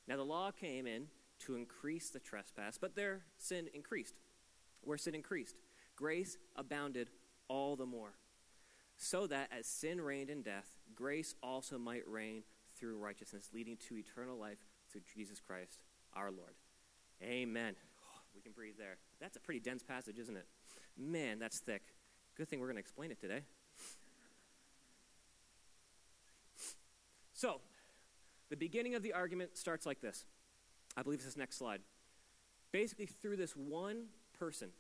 Now 0.08 0.16
the 0.16 0.24
law 0.24 0.50
came 0.50 0.86
in 0.86 1.06
to 1.46 1.56
increase 1.56 2.10
the 2.10 2.20
trespass, 2.20 2.78
but 2.78 2.94
their 2.94 3.22
sin 3.38 3.68
increased. 3.74 4.14
Where 4.82 4.98
sin 4.98 5.14
increased, 5.14 5.56
grace 5.96 6.36
abounded 6.56 7.08
all 7.48 7.76
the 7.76 7.86
more, 7.86 8.14
so 8.96 9.26
that 9.26 9.48
as 9.56 9.66
sin 9.66 10.00
reigned 10.00 10.30
in 10.30 10.42
death, 10.42 10.68
grace 10.94 11.34
also 11.42 11.78
might 11.78 12.06
reign 12.08 12.42
through 12.76 12.98
righteousness, 12.98 13.50
leading 13.52 13.76
to 13.88 13.96
eternal 13.96 14.36
life 14.36 14.58
through 14.90 15.02
Jesus 15.14 15.40
Christ 15.40 15.82
our 16.14 16.30
Lord. 16.30 16.54
Amen. 17.22 17.74
Oh, 18.00 18.20
we 18.34 18.40
can 18.40 18.52
breathe 18.52 18.74
there. 18.78 18.96
That's 19.20 19.36
a 19.36 19.40
pretty 19.40 19.60
dense 19.60 19.82
passage, 19.82 20.18
isn't 20.18 20.36
it? 20.36 20.46
Man, 20.98 21.38
that's 21.38 21.58
thick. 21.58 21.82
Good 22.36 22.48
thing 22.48 22.60
we're 22.60 22.66
going 22.66 22.76
to 22.76 22.80
explain 22.80 23.10
it 23.10 23.20
today. 23.20 23.42
So, 27.32 27.60
the 28.50 28.56
beginning 28.56 28.94
of 28.94 29.02
the 29.02 29.12
argument 29.12 29.56
starts 29.56 29.86
like 29.86 30.00
this. 30.00 30.26
I 30.96 31.02
believe 31.02 31.22
this 31.22 31.36
next 31.36 31.56
slide. 31.56 31.80
Basically, 32.70 33.06
through 33.06 33.36
this 33.36 33.52
one 33.52 34.06
person, 34.38 34.70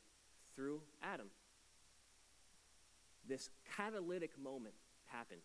through 0.54 0.82
Adam, 1.02 1.28
this 3.28 3.50
catalytic 3.76 4.38
moment 4.38 4.74
happened 5.06 5.42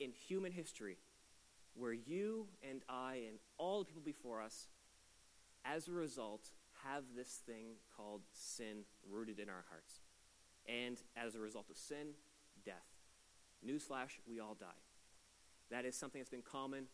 in 0.00 0.12
human 0.12 0.52
history 0.52 0.98
where 1.74 1.92
you 1.92 2.46
and 2.68 2.82
I 2.88 3.22
and 3.28 3.38
all 3.58 3.80
the 3.80 3.84
people 3.84 4.02
before 4.04 4.40
us, 4.40 4.68
as 5.64 5.88
a 5.88 5.92
result, 5.92 6.50
have 6.84 7.04
this 7.16 7.40
thing 7.46 7.74
called 7.96 8.22
sin 8.32 8.84
rooted 9.10 9.38
in 9.38 9.48
our 9.48 9.64
hearts. 9.68 10.00
And 10.66 11.00
as 11.16 11.34
a 11.34 11.40
result 11.40 11.66
of 11.70 11.76
sin, 11.76 12.08
death. 12.64 12.74
Newsflash, 13.66 14.18
we 14.28 14.40
all 14.40 14.56
die. 14.58 14.66
That 15.70 15.84
is 15.84 15.96
something 15.96 16.20
that's 16.20 16.30
been 16.30 16.42
common 16.42 16.86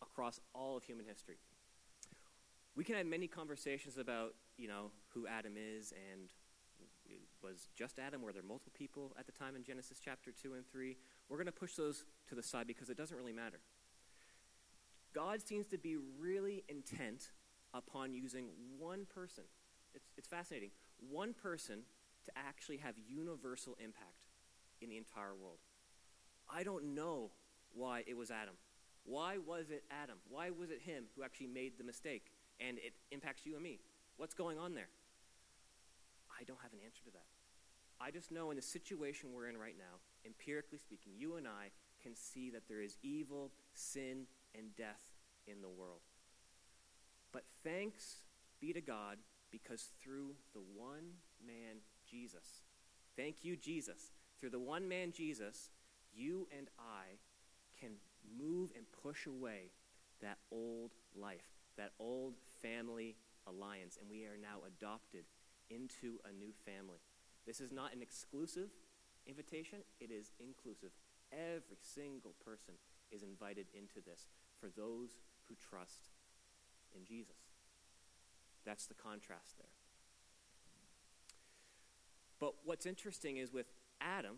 across 0.00 0.40
all 0.54 0.76
of 0.76 0.84
human 0.84 1.06
history. 1.06 1.36
We 2.74 2.84
can 2.84 2.96
have 2.96 3.06
many 3.06 3.26
conversations 3.26 3.98
about, 3.98 4.34
you 4.56 4.68
know, 4.68 4.90
who 5.14 5.26
Adam 5.26 5.54
is 5.56 5.92
and 5.92 6.30
was 7.42 7.68
just 7.74 7.98
Adam? 7.98 8.22
Were 8.22 8.32
there 8.32 8.42
multiple 8.42 8.72
people 8.76 9.12
at 9.18 9.26
the 9.26 9.32
time 9.32 9.56
in 9.56 9.64
Genesis 9.64 10.00
chapter 10.02 10.30
2 10.30 10.54
and 10.54 10.66
3? 10.70 10.96
We're 11.28 11.36
going 11.36 11.46
to 11.46 11.52
push 11.52 11.74
those 11.74 12.04
to 12.28 12.34
the 12.34 12.42
side 12.42 12.66
because 12.66 12.88
it 12.88 12.96
doesn't 12.96 13.16
really 13.16 13.32
matter. 13.32 13.60
God 15.14 15.42
seems 15.42 15.66
to 15.68 15.78
be 15.78 15.96
really 16.18 16.64
intent 16.68 17.32
upon 17.74 18.14
using 18.14 18.46
one 18.78 19.06
person. 19.12 19.44
It's, 19.94 20.08
it's 20.16 20.28
fascinating. 20.28 20.70
One 21.10 21.34
person 21.34 21.80
to 22.24 22.32
actually 22.36 22.78
have 22.78 22.94
universal 23.08 23.76
impact 23.82 24.28
in 24.80 24.88
the 24.88 24.96
entire 24.96 25.34
world. 25.34 25.58
I 26.48 26.62
don't 26.62 26.94
know 26.94 27.30
why 27.74 28.04
it 28.06 28.16
was 28.16 28.30
Adam. 28.30 28.54
Why 29.04 29.38
was 29.38 29.70
it 29.70 29.84
Adam? 29.90 30.18
Why 30.28 30.50
was 30.50 30.70
it 30.70 30.80
him 30.82 31.04
who 31.16 31.24
actually 31.24 31.48
made 31.48 31.76
the 31.76 31.84
mistake? 31.84 32.30
And 32.66 32.78
it 32.78 32.94
impacts 33.10 33.44
you 33.44 33.54
and 33.54 33.62
me. 33.62 33.80
What's 34.16 34.34
going 34.34 34.58
on 34.58 34.74
there? 34.74 34.88
I 36.30 36.44
don't 36.44 36.60
have 36.62 36.72
an 36.72 36.78
answer 36.84 37.02
to 37.04 37.10
that. 37.12 37.26
I 38.00 38.10
just 38.10 38.32
know 38.32 38.50
in 38.50 38.56
the 38.56 38.62
situation 38.62 39.30
we're 39.32 39.48
in 39.48 39.56
right 39.56 39.76
now, 39.78 40.00
empirically 40.26 40.78
speaking, 40.78 41.12
you 41.16 41.36
and 41.36 41.46
I 41.46 41.70
can 42.02 42.14
see 42.14 42.50
that 42.50 42.62
there 42.68 42.80
is 42.80 42.96
evil, 43.02 43.52
sin, 43.74 44.26
and 44.56 44.74
death 44.76 45.02
in 45.46 45.62
the 45.62 45.68
world. 45.68 46.00
But 47.32 47.44
thanks 47.64 48.16
be 48.60 48.72
to 48.72 48.80
God 48.80 49.18
because 49.50 49.90
through 50.02 50.34
the 50.52 50.62
one 50.74 51.12
man, 51.44 51.76
Jesus, 52.08 52.62
thank 53.16 53.44
you, 53.44 53.56
Jesus, 53.56 54.10
through 54.40 54.50
the 54.50 54.58
one 54.58 54.88
man, 54.88 55.12
Jesus, 55.12 55.70
you 56.12 56.48
and 56.56 56.68
I 56.78 57.16
can 57.80 57.92
move 58.38 58.72
and 58.76 58.84
push 59.02 59.26
away 59.26 59.70
that 60.20 60.38
old 60.50 60.90
life, 61.14 61.61
that 61.76 61.92
old 61.98 62.34
family 62.60 63.16
alliance, 63.46 63.98
and 64.00 64.10
we 64.10 64.24
are 64.24 64.38
now 64.40 64.66
adopted 64.66 65.24
into 65.70 66.18
a 66.28 66.32
new 66.32 66.52
family. 66.64 66.98
This 67.46 67.60
is 67.60 67.72
not 67.72 67.94
an 67.94 68.02
exclusive 68.02 68.70
invitation, 69.26 69.78
it 70.00 70.10
is 70.10 70.30
inclusive. 70.38 70.90
Every 71.32 71.78
single 71.80 72.34
person 72.44 72.74
is 73.10 73.22
invited 73.22 73.66
into 73.74 74.00
this 74.04 74.28
for 74.60 74.68
those 74.68 75.18
who 75.48 75.54
trust 75.54 76.10
in 76.94 77.04
Jesus. 77.04 77.36
That's 78.64 78.86
the 78.86 78.94
contrast 78.94 79.58
there. 79.58 79.72
But 82.38 82.54
what's 82.64 82.86
interesting 82.86 83.36
is 83.36 83.52
with 83.52 83.66
Adam, 84.00 84.36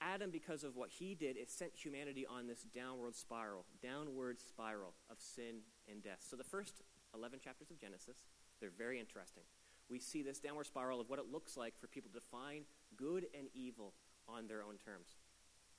Adam, 0.00 0.30
because 0.30 0.64
of 0.64 0.76
what 0.76 0.90
he 0.90 1.14
did, 1.14 1.36
it 1.36 1.50
sent 1.50 1.72
humanity 1.74 2.26
on 2.26 2.46
this 2.46 2.66
downward 2.74 3.14
spiral, 3.14 3.64
downward 3.82 4.40
spiral 4.40 4.94
of 5.10 5.18
sin 5.18 5.60
and 5.90 6.02
death. 6.02 6.18
So 6.28 6.36
the 6.36 6.44
first 6.44 6.82
11 7.14 7.40
chapters 7.42 7.70
of 7.70 7.78
Genesis, 7.78 8.16
they're 8.60 8.70
very 8.76 9.00
interesting. 9.00 9.44
We 9.88 9.98
see 9.98 10.22
this 10.22 10.38
downward 10.38 10.66
spiral 10.66 11.00
of 11.00 11.08
what 11.08 11.18
it 11.18 11.26
looks 11.30 11.56
like 11.56 11.78
for 11.78 11.86
people 11.86 12.10
to 12.12 12.20
define 12.20 12.62
good 12.96 13.26
and 13.36 13.48
evil 13.54 13.94
on 14.28 14.48
their 14.48 14.62
own 14.62 14.76
terms. 14.84 15.16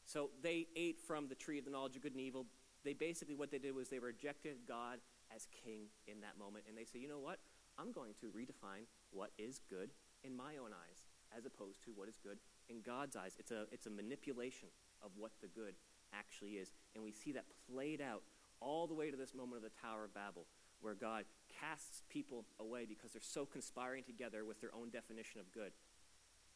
So 0.06 0.30
they 0.42 0.68
ate 0.76 1.00
from 1.06 1.28
the 1.28 1.36
tree 1.36 1.60
of 1.60 1.66
the 1.66 1.72
knowledge 1.72 1.96
of 1.96 2.02
good 2.02 2.14
and 2.14 2.22
evil. 2.22 2.46
They 2.84 2.94
basically, 2.94 3.36
what 3.36 3.52
they 3.52 3.60
did 3.60 3.76
was 3.76 3.90
they 3.90 4.00
rejected 4.00 4.60
God 4.68 5.00
as 5.36 5.48
king 5.64 5.88
in 6.08 6.22
that 6.22 6.40
moment. 6.40 6.66
And 6.68 6.78
they 6.78 6.86
say, 6.86 7.00
you 7.00 7.10
know 7.10 7.20
what? 7.20 7.40
I'm 7.78 7.92
going 7.92 8.14
to 8.22 8.28
redefine 8.28 8.88
what 9.12 9.32
is 9.38 9.60
good 9.70 9.92
in 10.24 10.36
my 10.36 10.56
own 10.58 10.72
eyes 10.72 11.04
as 11.38 11.46
opposed 11.46 11.84
to 11.84 11.92
what 11.94 12.08
is 12.08 12.18
good 12.24 12.40
in 12.70 12.82
God's 12.82 13.16
eyes. 13.16 13.36
It's 13.40 13.52
a, 13.52 13.66
it's 13.72 13.86
a 13.88 13.90
manipulation 13.90 14.70
of 15.04 15.12
what 15.18 15.32
the 15.42 15.48
good 15.48 15.76
actually 16.14 16.52
is. 16.52 16.72
And 16.96 17.04
we 17.04 17.12
see 17.12 17.32
that 17.34 17.46
played 17.72 18.02
out 18.02 18.24
all 18.60 18.88
the 18.88 18.94
way 18.94 19.12
to 19.12 19.18
this 19.18 19.34
moment 19.34 19.58
of 19.58 19.64
the 19.64 19.82
Tower 19.82 20.06
of 20.06 20.14
Babel, 20.14 20.46
where 20.82 20.96
God 20.96 21.26
casts 21.60 22.04
people 22.10 22.46
away 22.60 22.86
because 22.88 23.12
they're 23.12 23.22
so 23.22 23.46
conspiring 23.46 24.04
together 24.04 24.46
with 24.46 24.62
their 24.62 24.74
own 24.74 24.90
definition 24.90 25.40
of 25.40 25.52
good. 25.52 25.72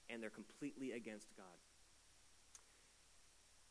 And 0.10 0.22
they're 0.22 0.30
completely 0.30 0.92
against 0.92 1.36
God. 1.38 1.46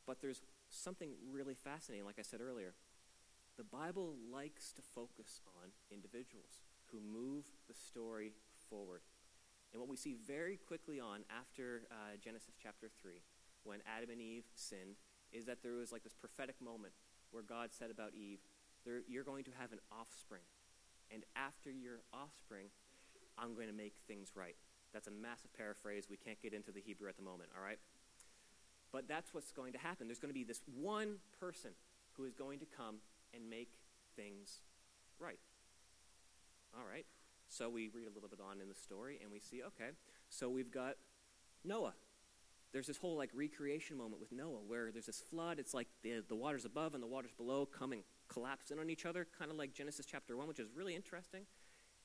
But 0.07 0.21
there's 0.21 0.43
something 0.71 1.11
really 1.31 1.55
fascinating, 1.55 2.07
like 2.07 2.19
I 2.19 2.23
said 2.23 2.41
earlier. 2.41 2.75
The 3.57 3.65
Bible 3.65 4.15
likes 4.33 4.73
to 4.73 4.83
focus 4.83 5.41
on 5.63 5.71
individuals 5.91 6.63
who 6.87 6.99
move 7.01 7.45
the 7.69 7.75
story 7.75 8.33
forward. 8.69 9.03
And 9.73 9.81
what 9.81 9.89
we 9.89 9.97
see 9.97 10.17
very 10.27 10.57
quickly 10.57 10.99
on 10.99 11.21
after 11.31 11.83
uh, 11.91 12.17
Genesis 12.23 12.55
chapter 12.61 12.89
3, 13.00 13.23
when 13.62 13.79
Adam 13.87 14.11
and 14.11 14.21
Eve 14.21 14.45
sinned, 14.55 14.97
is 15.33 15.45
that 15.47 15.62
there 15.62 15.75
was 15.75 15.93
like 15.93 16.03
this 16.03 16.15
prophetic 16.15 16.57
moment 16.61 16.93
where 17.31 17.43
God 17.43 17.71
said 17.71 17.91
about 17.91 18.15
Eve, 18.15 18.41
You're 19.07 19.25
going 19.25 19.45
to 19.45 19.53
have 19.59 19.73
an 19.73 19.79
offspring. 19.93 20.43
And 21.12 21.25
after 21.37 21.71
your 21.71 22.03
offspring, 22.12 22.67
I'm 23.39 23.55
going 23.55 23.69
to 23.69 23.75
make 23.75 23.95
things 24.07 24.33
right. 24.35 24.57
That's 24.93 25.07
a 25.07 25.11
massive 25.11 25.53
paraphrase. 25.55 26.07
We 26.11 26.17
can't 26.17 26.41
get 26.43 26.53
into 26.53 26.73
the 26.73 26.81
Hebrew 26.81 27.09
at 27.09 27.17
the 27.17 27.23
moment, 27.23 27.50
all 27.57 27.62
right? 27.62 27.79
But 28.93 29.07
that's 29.07 29.33
what's 29.33 29.53
going 29.53 29.73
to 29.73 29.79
happen. 29.79 30.09
There's 30.09 30.19
going 30.19 30.35
to 30.35 30.39
be 30.39 30.45
this 30.45 30.62
one 30.67 31.17
person 31.39 31.71
who 32.15 32.25
is 32.25 32.35
going 32.35 32.59
to 32.59 32.67
come 32.67 32.97
and 33.33 33.49
make 33.49 33.71
things 34.17 34.62
right. 35.19 35.39
All 36.75 36.85
right. 36.89 37.07
So 37.50 37.69
we 37.69 37.90
read 37.92 38.07
a 38.07 38.14
little 38.14 38.28
bit 38.28 38.38
on 38.40 38.61
in 38.61 38.69
the 38.69 38.75
story 38.75 39.19
and 39.21 39.30
we 39.30 39.40
see, 39.40 39.61
okay, 39.62 39.90
so 40.28 40.49
we've 40.49 40.71
got 40.71 40.95
Noah. 41.64 41.95
There's 42.73 42.87
this 42.87 42.97
whole 42.97 43.16
like 43.16 43.30
recreation 43.35 43.99
moment 43.99 44.21
with 44.21 44.30
Noah 44.30 44.61
where 44.64 44.92
there's 44.92 45.07
this 45.07 45.21
flood. 45.21 45.59
It's 45.59 45.75
like 45.75 45.88
the, 46.02 46.23
the 46.28 46.37
waters 46.37 46.64
above 46.64 46.95
and 46.95 47.02
the 47.02 47.09
waters 47.09 47.33
below 47.37 47.66
come 47.66 47.90
and 47.90 48.02
collapse 48.28 48.71
in 48.71 48.78
on 48.78 48.88
each 48.88 49.04
other, 49.04 49.26
kind 49.37 49.50
of 49.50 49.57
like 49.57 49.75
Genesis 49.75 50.07
chapter 50.07 50.37
1, 50.37 50.47
which 50.47 50.61
is 50.61 50.69
really 50.76 50.95
interesting. 50.95 51.42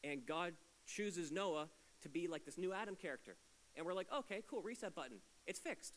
And 0.03 0.25
God 0.25 0.53
chooses 0.87 1.31
Noah 1.31 1.69
to 2.01 2.09
be 2.09 2.27
like 2.27 2.43
this 2.43 2.57
new 2.57 2.73
Adam 2.73 2.95
character. 2.95 3.35
And 3.75 3.85
we're 3.85 3.93
like, 3.93 4.07
okay, 4.11 4.41
cool, 4.49 4.63
reset 4.63 4.95
button. 4.95 5.17
It's 5.45 5.59
fixed. 5.59 5.93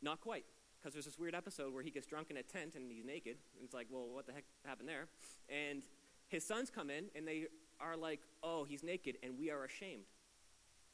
Not 0.00 0.22
quite, 0.22 0.44
because 0.80 0.94
there's 0.94 1.04
this 1.04 1.18
weird 1.18 1.34
episode 1.34 1.74
where 1.74 1.82
he 1.82 1.90
gets 1.90 2.06
drunk 2.06 2.30
in 2.30 2.38
a 2.38 2.42
tent 2.42 2.76
and 2.76 2.90
he's 2.90 3.04
naked. 3.04 3.36
And 3.56 3.64
it's 3.64 3.74
like, 3.74 3.88
well, 3.90 4.08
what 4.10 4.26
the 4.26 4.32
heck 4.32 4.44
happened 4.64 4.88
there? 4.88 5.08
And 5.50 5.82
his 6.28 6.46
sons 6.46 6.70
come 6.70 6.88
in 6.88 7.06
and 7.14 7.28
they 7.28 7.44
are 7.80 7.96
like, 7.96 8.20
oh, 8.42 8.64
he's 8.64 8.82
naked, 8.82 9.18
and 9.22 9.38
we 9.38 9.50
are 9.50 9.64
ashamed. 9.64 10.04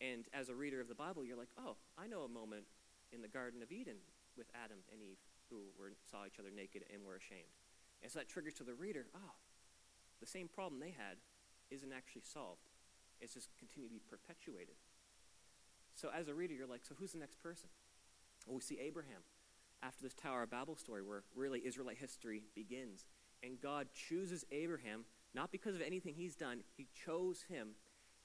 And 0.01 0.25
as 0.33 0.49
a 0.49 0.55
reader 0.55 0.81
of 0.81 0.88
the 0.88 0.95
Bible, 0.95 1.25
you're 1.25 1.37
like, 1.37 1.53
oh, 1.59 1.77
I 1.99 2.07
know 2.07 2.23
a 2.23 2.29
moment 2.29 2.64
in 3.12 3.23
the 3.23 3.29
Garden 3.29 3.62
of 3.62 3.71
Eden 3.71 3.97
with 4.37 4.47
Adam 4.55 4.79
and 4.93 5.03
Eve 5.03 5.19
who 5.51 5.66
were, 5.79 5.93
saw 6.11 6.25
each 6.27 6.38
other 6.38 6.51
naked 6.55 6.85
and 6.93 7.05
were 7.05 7.16
ashamed. 7.16 7.53
And 8.03 8.11
so 8.11 8.21
that 8.21 8.29
triggers 8.29 8.55
to 8.55 8.64
the 8.64 8.75
reader, 8.75 9.07
oh, 9.14 9.35
the 10.21 10.27
same 10.27 10.49
problem 10.49 10.81
they 10.81 10.95
had 10.97 11.19
isn't 11.71 11.93
actually 11.93 12.23
solved. 12.23 12.71
It's 13.21 13.35
just 13.35 13.51
continued 13.59 13.88
to 13.88 13.95
be 13.95 14.01
perpetuated. 14.09 14.77
So 15.95 16.09
as 16.16 16.29
a 16.29 16.35
reader, 16.35 16.55
you're 16.55 16.66
like, 16.66 16.85
so 16.85 16.95
who's 16.99 17.12
the 17.12 17.19
next 17.19 17.43
person? 17.43 17.69
Well, 18.47 18.57
we 18.57 18.62
see 18.62 18.79
Abraham 18.81 19.21
after 19.83 20.03
this 20.03 20.14
Tower 20.14 20.45
of 20.45 20.51
Babel 20.51 20.77
story 20.77 21.03
where 21.03 21.25
really 21.35 21.61
Israelite 21.66 21.99
history 21.99 22.45
begins. 22.55 23.05
And 23.43 23.61
God 23.61 23.88
chooses 23.93 24.45
Abraham 24.51 25.05
not 25.35 25.53
because 25.53 25.75
of 25.75 25.83
anything 25.83 26.14
he's 26.14 26.35
done. 26.35 26.61
He 26.77 26.88
chose 27.07 27.45
him 27.49 27.71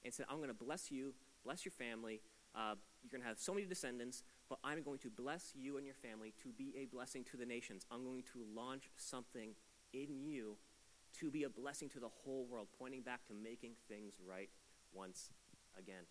and 0.04 0.12
said, 0.12 0.26
I'm 0.28 0.36
going 0.36 0.48
to 0.48 0.54
bless 0.54 0.90
you, 0.90 1.14
bless 1.44 1.64
your 1.64 1.72
family. 1.72 2.20
Uh, 2.54 2.74
you're 3.02 3.10
going 3.10 3.22
to 3.22 3.28
have 3.28 3.38
so 3.38 3.52
many 3.52 3.66
descendants, 3.66 4.22
but 4.48 4.58
I'm 4.64 4.82
going 4.82 4.98
to 5.00 5.10
bless 5.10 5.52
you 5.54 5.76
and 5.76 5.84
your 5.84 5.94
family 5.94 6.32
to 6.42 6.48
be 6.48 6.74
a 6.80 6.86
blessing 6.86 7.24
to 7.30 7.36
the 7.36 7.46
nations. 7.46 7.84
I'm 7.90 8.04
going 8.04 8.22
to 8.32 8.44
launch 8.54 8.90
something 8.96 9.50
in 9.92 10.16
you 10.18 10.56
to 11.20 11.30
be 11.30 11.44
a 11.44 11.48
blessing 11.48 11.88
to 11.90 12.00
the 12.00 12.08
whole 12.08 12.46
world, 12.50 12.68
pointing 12.78 13.02
back 13.02 13.26
to 13.26 13.34
making 13.34 13.72
things 13.88 14.14
right 14.26 14.50
once 14.92 15.30
again. 15.78 16.04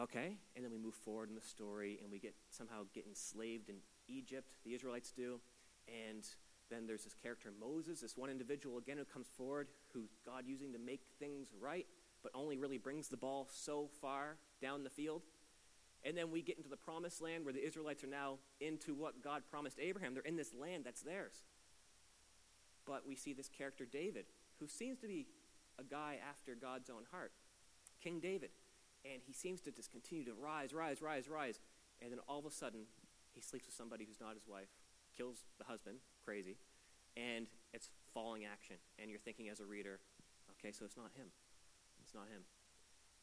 Okay, 0.00 0.38
and 0.56 0.64
then 0.64 0.72
we 0.72 0.78
move 0.78 0.94
forward 0.94 1.28
in 1.28 1.34
the 1.34 1.42
story 1.42 1.98
and 2.02 2.10
we 2.10 2.18
get 2.18 2.34
somehow 2.48 2.84
get 2.94 3.06
enslaved 3.06 3.68
in 3.68 3.76
Egypt, 4.08 4.54
the 4.64 4.74
Israelites 4.74 5.12
do, 5.12 5.38
and 5.86 6.24
then 6.72 6.86
there's 6.86 7.04
this 7.04 7.14
character 7.14 7.50
Moses, 7.60 8.00
this 8.00 8.16
one 8.16 8.30
individual 8.30 8.78
again 8.78 8.98
who 8.98 9.04
comes 9.04 9.26
forward, 9.28 9.68
who 9.92 10.04
God 10.24 10.44
using 10.46 10.72
to 10.72 10.78
make 10.78 11.02
things 11.18 11.48
right, 11.60 11.86
but 12.22 12.32
only 12.34 12.56
really 12.56 12.78
brings 12.78 13.08
the 13.08 13.16
ball 13.16 13.48
so 13.50 13.88
far 14.00 14.36
down 14.60 14.84
the 14.84 14.90
field. 14.90 15.22
And 16.04 16.16
then 16.16 16.30
we 16.30 16.42
get 16.42 16.56
into 16.56 16.68
the 16.68 16.76
promised 16.76 17.22
land 17.22 17.44
where 17.44 17.54
the 17.54 17.64
Israelites 17.64 18.02
are 18.02 18.08
now 18.08 18.38
into 18.60 18.94
what 18.94 19.22
God 19.22 19.42
promised 19.50 19.78
Abraham. 19.80 20.14
They're 20.14 20.22
in 20.24 20.36
this 20.36 20.54
land 20.54 20.84
that's 20.84 21.02
theirs. 21.02 21.44
But 22.86 23.06
we 23.06 23.14
see 23.14 23.32
this 23.32 23.48
character 23.48 23.84
David, 23.84 24.24
who 24.58 24.66
seems 24.66 24.98
to 25.00 25.06
be 25.06 25.26
a 25.78 25.84
guy 25.84 26.18
after 26.28 26.54
God's 26.54 26.90
own 26.90 27.04
heart, 27.12 27.32
King 28.02 28.18
David. 28.20 28.50
And 29.04 29.22
he 29.24 29.32
seems 29.32 29.60
to 29.62 29.70
just 29.70 29.90
continue 29.90 30.24
to 30.24 30.34
rise, 30.34 30.72
rise, 30.72 31.00
rise, 31.00 31.28
rise. 31.28 31.60
And 32.00 32.10
then 32.10 32.18
all 32.28 32.40
of 32.40 32.46
a 32.46 32.50
sudden, 32.50 32.82
he 33.32 33.40
sleeps 33.40 33.66
with 33.66 33.74
somebody 33.74 34.04
who's 34.04 34.20
not 34.20 34.34
his 34.34 34.46
wife, 34.46 34.68
kills 35.16 35.44
the 35.58 35.64
husband, 35.64 35.98
crazy, 36.24 36.56
and 37.16 37.46
it's 37.72 37.90
falling 38.14 38.44
action. 38.44 38.76
And 38.98 39.10
you're 39.10 39.20
thinking 39.20 39.48
as 39.48 39.60
a 39.60 39.66
reader, 39.66 40.00
okay, 40.58 40.72
so 40.72 40.84
it's 40.84 40.96
not 40.96 41.10
him. 41.16 41.26
It's 42.02 42.14
not 42.14 42.28
him. 42.32 42.42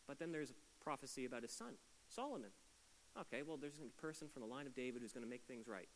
But 0.07 0.19
then 0.19 0.31
there's 0.31 0.51
a 0.51 0.83
prophecy 0.83 1.25
about 1.25 1.43
his 1.43 1.51
son, 1.51 1.73
Solomon. 2.07 2.49
Okay, 3.19 3.41
well, 3.45 3.57
there's 3.57 3.79
a 3.79 4.01
person 4.01 4.27
from 4.27 4.41
the 4.41 4.47
line 4.47 4.67
of 4.67 4.75
David 4.75 5.01
who's 5.01 5.13
going 5.13 5.23
to 5.23 5.29
make 5.29 5.43
things 5.47 5.67
right. 5.67 5.89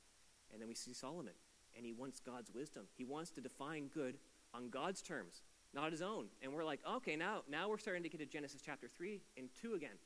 And 0.52 0.62
then 0.62 0.68
we 0.68 0.76
see 0.76 0.94
Solomon, 0.94 1.34
and 1.76 1.86
he 1.86 1.94
wants 1.94 2.20
God's 2.20 2.52
wisdom. 2.54 2.84
He 2.96 3.06
wants 3.06 3.32
to 3.32 3.42
define 3.42 3.88
good 3.88 4.18
on 4.54 4.70
God's 4.70 5.02
terms, 5.02 5.42
not 5.74 5.92
his 5.92 6.02
own. 6.02 6.28
And 6.42 6.54
we're 6.54 6.64
like, 6.64 6.80
okay, 6.98 7.16
now, 7.16 7.42
now 7.50 7.70
we're 7.70 7.78
starting 7.78 8.04
to 8.04 8.10
get 8.10 8.20
to 8.20 8.26
Genesis 8.26 8.62
chapter 8.64 8.88
3 8.88 9.20
and 9.38 9.50
2 9.62 9.74
again. 9.74 9.98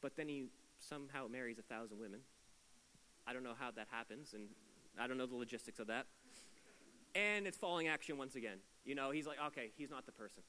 But 0.00 0.16
then 0.16 0.28
he 0.28 0.46
somehow 0.78 1.28
marries 1.28 1.58
a 1.58 1.62
thousand 1.62 1.98
women. 1.98 2.20
I 3.26 3.32
don't 3.32 3.44
know 3.44 3.54
how 3.58 3.70
that 3.72 3.88
happens, 3.90 4.34
and 4.34 4.48
I 4.98 5.06
don't 5.06 5.18
know 5.18 5.26
the 5.26 5.36
logistics 5.36 5.78
of 5.78 5.88
that. 5.88 6.06
And 7.14 7.46
it's 7.46 7.56
falling 7.56 7.88
action 7.88 8.18
once 8.18 8.34
again. 8.34 8.58
You 8.84 8.94
know, 8.94 9.10
he's 9.10 9.26
like, 9.26 9.38
okay, 9.48 9.70
he's 9.76 9.90
not 9.90 10.06
the 10.06 10.12
person. 10.12 10.42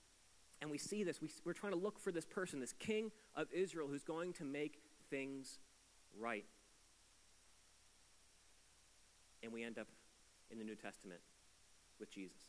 And 0.62 0.72
we 0.72 0.78
see 0.78 1.04
this. 1.04 1.22
We, 1.22 1.30
we're 1.44 1.54
trying 1.54 1.74
to 1.74 1.80
look 1.80 2.00
for 2.00 2.12
this 2.12 2.26
person, 2.26 2.60
this 2.60 2.74
king 2.74 3.12
of 3.36 3.48
Israel 3.54 3.88
who's 3.90 4.04
going 4.04 4.34
to 4.34 4.44
make 4.44 4.80
things 5.10 5.60
right. 6.20 6.46
And 9.44 9.54
we 9.54 9.64
end 9.64 9.78
up 9.78 9.88
in 10.50 10.58
the 10.58 10.64
New 10.64 10.76
Testament 10.76 11.22
with 12.00 12.10
Jesus. 12.10 12.42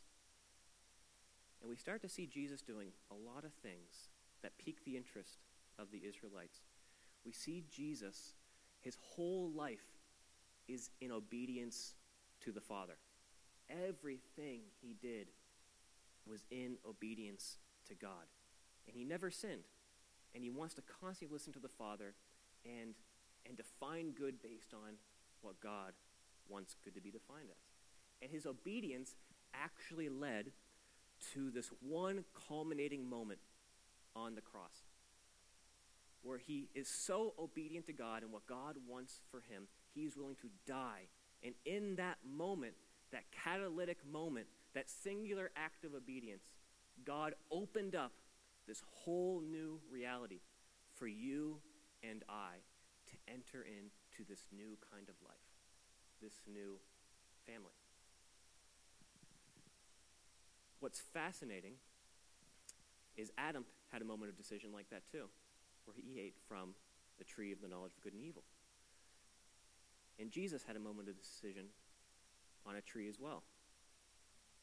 And 1.61 1.69
we 1.69 1.77
start 1.77 2.01
to 2.03 2.09
see 2.09 2.27
Jesus 2.27 2.63
doing 2.63 2.89
a 3.11 3.15
lot 3.15 3.45
of 3.45 3.53
things 3.53 4.11
that 4.43 4.53
pique 4.59 4.85
the 4.85 4.97
interest 4.97 5.39
of 5.79 5.91
the 5.91 6.03
Israelites. 6.07 6.61
We 7.25 7.33
see 7.33 7.65
Jesus, 7.71 8.35
his 8.81 8.97
whole 9.01 9.51
life 9.51 9.96
is 10.69 10.91
in 11.01 11.13
obedience 11.13 11.95
to 12.45 12.53
the 12.53 12.61
Father. 12.61 12.97
Everything 13.71 14.61
he 14.81 14.95
did 15.01 15.29
was 16.29 16.45
in 16.51 16.77
obedience 16.89 17.59
to 17.89 17.95
God. 17.95 18.27
And 18.87 18.97
he 18.97 19.05
never 19.05 19.31
sinned. 19.31 19.65
And 20.35 20.43
he 20.43 20.51
wants 20.51 20.75
to 20.75 20.83
constantly 20.83 21.35
listen 21.35 21.53
to 21.55 21.61
the 21.61 21.69
Father 21.69 22.15
and, 22.65 22.95
and 23.47 23.57
define 23.57 24.11
good 24.11 24.43
based 24.43 24.75
on 24.75 24.95
what 25.41 25.61
God 25.61 25.93
wants 26.49 26.77
good 26.85 26.95
to 26.95 27.01
be 27.01 27.11
defined 27.11 27.49
as. 27.51 27.63
And 28.23 28.31
his 28.31 28.47
obedience 28.47 29.15
actually 29.55 30.09
led 30.09 30.47
to 31.33 31.51
this 31.51 31.71
one 31.81 32.25
culminating 32.49 33.09
moment 33.09 33.39
on 34.15 34.35
the 34.35 34.41
cross 34.41 34.85
where 36.27 36.39
he 36.39 36.69
is 36.75 36.89
so 36.89 37.35
obedient 37.39 37.87
to 37.87 37.93
God 37.93 38.23
and 38.23 38.33
what 38.33 38.47
God 38.47 38.77
wants 38.89 39.21
for 39.31 39.41
him, 39.41 39.69
he's 40.03 40.17
willing 40.17 40.37
to 40.37 40.49
die. 40.67 41.09
And 41.43 41.55
in 41.65 41.97
that 41.97 42.19
moment, 42.25 42.75
that 43.13 43.25
catalytic 43.31 43.99
moment, 44.11 44.47
that 44.75 44.91
singular 44.91 45.51
act 45.57 45.85
of 45.85 45.95
obedience, 45.95 46.45
God 47.05 47.35
opened 47.51 47.95
up 47.95 48.13
this 48.67 48.83
whole 48.91 49.41
new 49.41 49.81
reality 49.91 50.41
for 50.95 51.07
you 51.07 51.59
and 52.03 52.25
I 52.29 52.57
to 53.07 53.33
enter 53.33 53.63
into 53.63 54.29
this 54.29 54.47
new 54.53 54.77
kind 54.93 55.09
of 55.09 55.15
life, 55.23 55.37
this 56.21 56.35
new 56.47 56.79
family. 57.47 57.73
What's 60.81 61.01
fascinating 61.01 61.75
is 63.17 63.31
Adam 63.39 63.65
had 63.93 64.03
a 64.03 64.05
moment 64.05 64.31
of 64.31 64.37
decision 64.37 64.73
like 64.73 64.91
that 64.91 65.03
too, 65.11 65.27
where 65.85 65.95
he 65.97 66.21
ate 66.21 66.35
from 66.49 66.75
the 67.19 67.25
tree 67.25 67.53
of 67.53 67.61
the 67.63 67.69
knowledge 67.69 67.93
of 67.97 68.03
good 68.03 68.13
and 68.13 68.23
evil. 68.23 68.43
And 70.19 70.31
Jesus 70.31 70.63
had 70.67 70.77
a 70.77 70.81
moment 70.81 71.09
of 71.09 71.21
decision 71.21 71.67
on 72.67 72.77
a 72.77 72.81
tree 72.81 73.09
as 73.09 73.21
well, 73.21 73.43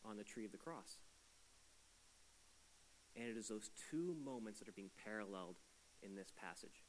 on 0.04 0.18
the 0.18 0.24
tree 0.24 0.46
of 0.46 0.52
the 0.52 0.58
cross. 0.58 0.98
And 3.16 3.28
it 3.28 3.38
is 3.38 3.48
those 3.48 3.70
two 3.92 4.16
moments 4.24 4.60
that 4.60 4.68
are 4.68 4.74
being 4.74 4.90
paralleled 5.04 5.56
in 6.02 6.16
this 6.16 6.32
passage. 6.40 6.84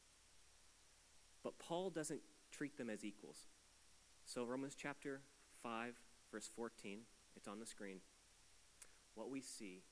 But 1.42 1.58
Paul 1.58 1.90
doesn't 1.90 2.20
treat 2.50 2.78
them 2.78 2.88
as 2.88 3.04
equals. 3.04 3.46
So, 4.24 4.44
Romans 4.44 4.74
chapter 4.74 5.20
5, 5.62 5.94
verse 6.32 6.48
14, 6.56 7.00
it's 7.36 7.46
on 7.46 7.60
the 7.60 7.66
screen. 7.66 7.98
What 9.14 9.30
we 9.30 9.42
see 9.42 9.82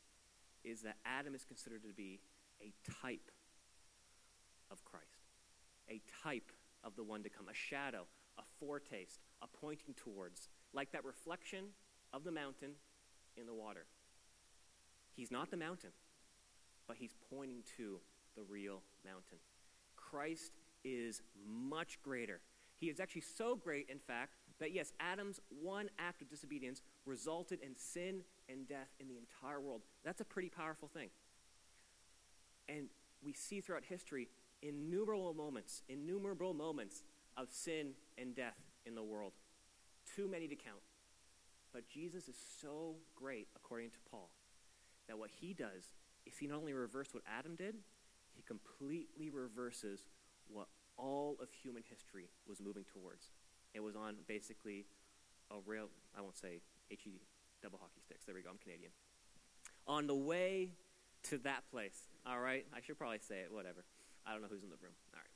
is 0.64 0.80
that 0.82 0.96
Adam 1.04 1.34
is 1.34 1.44
considered 1.44 1.82
to 1.82 1.92
be 1.92 2.20
a 2.62 2.72
type 3.02 3.30
of 4.70 4.84
Christ, 4.84 5.26
a 5.90 6.00
type 6.22 6.50
of 6.82 6.96
the 6.96 7.04
one 7.04 7.22
to 7.22 7.28
come, 7.28 7.48
a 7.48 7.54
shadow, 7.54 8.06
a 8.38 8.42
foretaste, 8.60 9.20
a 9.42 9.46
pointing 9.46 9.94
towards, 9.94 10.48
like 10.72 10.92
that 10.92 11.04
reflection 11.04 11.66
of 12.12 12.24
the 12.24 12.32
mountain 12.32 12.72
in 13.36 13.46
the 13.46 13.54
water. 13.54 13.86
He's 15.14 15.30
not 15.30 15.50
the 15.50 15.56
mountain, 15.56 15.90
but 16.86 16.96
he's 16.96 17.14
pointing 17.30 17.62
to 17.76 18.00
the 18.36 18.42
real 18.42 18.82
mountain. 19.04 19.38
Christ 19.96 20.52
is 20.84 21.22
much 21.46 22.00
greater. 22.02 22.40
He 22.78 22.88
is 22.88 22.98
actually 22.98 23.22
so 23.22 23.54
great, 23.54 23.88
in 23.88 23.98
fact, 23.98 24.34
that 24.58 24.72
yes, 24.72 24.92
Adam's 25.00 25.40
one 25.48 25.88
act 25.98 26.22
of 26.22 26.28
disobedience 26.28 26.82
resulted 27.04 27.60
in 27.62 27.76
sin 27.76 28.22
and 28.48 28.66
death 28.68 28.88
in 29.00 29.08
the 29.08 29.16
entire 29.16 29.60
world. 29.60 29.82
That's 30.04 30.20
a 30.20 30.24
pretty 30.24 30.48
powerful 30.48 30.88
thing. 30.88 31.10
And 32.68 32.88
we 33.22 33.32
see 33.32 33.60
throughout 33.60 33.84
history 33.84 34.28
innumerable 34.62 35.34
moments, 35.34 35.82
innumerable 35.88 36.54
moments 36.54 37.02
of 37.36 37.50
sin 37.50 37.92
and 38.18 38.34
death 38.34 38.58
in 38.86 38.94
the 38.94 39.02
world. 39.02 39.32
Too 40.16 40.28
many 40.28 40.48
to 40.48 40.56
count. 40.56 40.82
But 41.72 41.88
Jesus 41.88 42.28
is 42.28 42.36
so 42.60 42.96
great, 43.14 43.48
according 43.56 43.90
to 43.90 43.98
Paul, 44.10 44.30
that 45.08 45.18
what 45.18 45.30
he 45.40 45.54
does 45.54 45.94
is 46.26 46.36
he 46.38 46.46
not 46.46 46.58
only 46.58 46.72
reversed 46.72 47.14
what 47.14 47.22
Adam 47.26 47.56
did, 47.56 47.76
he 48.34 48.42
completely 48.42 49.30
reverses 49.30 50.08
what 50.48 50.68
all 50.96 51.36
of 51.40 51.48
human 51.52 51.82
history 51.88 52.28
was 52.46 52.60
moving 52.60 52.84
towards. 52.84 53.30
It 53.74 53.80
was 53.80 53.96
on 53.96 54.16
basically 54.28 54.84
a 55.50 55.56
rail, 55.64 55.88
I 56.16 56.20
won't 56.20 56.36
say 56.36 56.60
HE 56.88 57.22
double 57.62 57.78
hockey 57.78 58.00
sticks. 58.04 58.24
There 58.24 58.34
we 58.34 58.42
go, 58.42 58.50
I'm 58.50 58.58
Canadian. 58.58 58.90
On 59.86 60.06
the 60.06 60.14
way 60.14 60.70
to 61.24 61.38
that 61.38 61.64
place, 61.70 62.08
all 62.26 62.40
right? 62.40 62.66
I 62.74 62.80
should 62.80 62.98
probably 62.98 63.18
say 63.18 63.36
it, 63.40 63.52
whatever. 63.52 63.84
I 64.26 64.32
don't 64.32 64.42
know 64.42 64.48
who's 64.50 64.62
in 64.62 64.70
the 64.70 64.76
room. 64.82 64.92
All 65.14 65.20
right. 65.20 65.31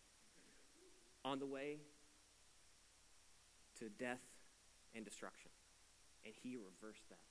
On 1.27 1.41
the 1.41 1.47
way 1.47 1.79
to 3.81 3.89
death 3.91 4.23
and 4.95 5.05
destruction. 5.05 5.51
And 6.25 6.33
he 6.33 6.55
reversed 6.55 7.09
that. 7.11 7.27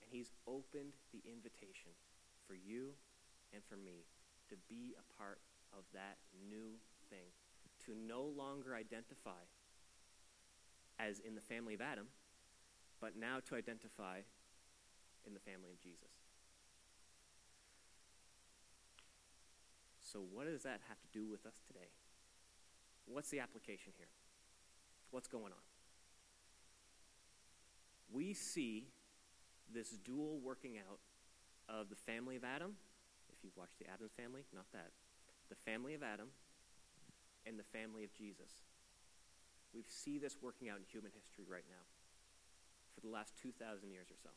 And 0.00 0.08
he's 0.10 0.32
opened 0.48 0.96
the 1.12 1.20
invitation 1.28 1.92
for 2.48 2.54
you 2.54 2.96
and 3.52 3.62
for 3.68 3.76
me 3.76 4.08
to 4.48 4.56
be 4.68 4.96
a 4.96 5.04
part 5.20 5.38
of 5.76 5.84
that 5.92 6.16
new 6.48 6.80
thing, 7.10 7.28
to 7.84 7.92
no 7.94 8.24
longer 8.24 8.74
identify 8.74 9.44
as 10.98 11.20
in 11.20 11.34
the 11.34 11.40
family 11.40 11.74
of 11.74 11.80
Adam, 11.80 12.06
but 13.00 13.16
now 13.16 13.38
to 13.48 13.54
identify 13.54 14.20
in 15.26 15.34
the 15.34 15.40
family 15.40 15.70
of 15.70 15.80
Jesus. 15.80 16.10
So, 20.00 20.20
what 20.20 20.46
does 20.46 20.62
that 20.64 20.80
have 20.88 20.98
to 21.00 21.08
do 21.12 21.28
with 21.30 21.46
us 21.46 21.60
today? 21.66 21.92
What's 23.12 23.30
the 23.30 23.40
application 23.40 23.92
here? 23.96 24.08
What's 25.10 25.26
going 25.26 25.52
on? 25.52 25.64
We 28.12 28.34
see 28.34 28.86
this 29.72 29.90
dual 29.90 30.38
working 30.42 30.78
out 30.78 30.98
of 31.68 31.90
the 31.90 31.96
family 31.96 32.36
of 32.36 32.44
Adam, 32.44 32.74
if 33.32 33.42
you've 33.42 33.56
watched 33.56 33.78
the 33.78 33.86
Addams 33.90 34.10
family, 34.16 34.42
not 34.54 34.66
that, 34.72 34.90
the 35.48 35.54
family 35.54 35.94
of 35.94 36.02
Adam 36.02 36.28
and 37.46 37.58
the 37.58 37.66
family 37.70 38.04
of 38.04 38.12
Jesus. 38.12 38.66
We 39.74 39.84
see 39.86 40.18
this 40.18 40.36
working 40.42 40.68
out 40.68 40.78
in 40.78 40.84
human 40.90 41.10
history 41.14 41.44
right 41.46 41.66
now 41.68 41.86
for 42.94 43.00
the 43.00 43.08
last 43.08 43.34
2,000 43.42 43.90
years 43.90 44.10
or 44.10 44.18
so. 44.22 44.30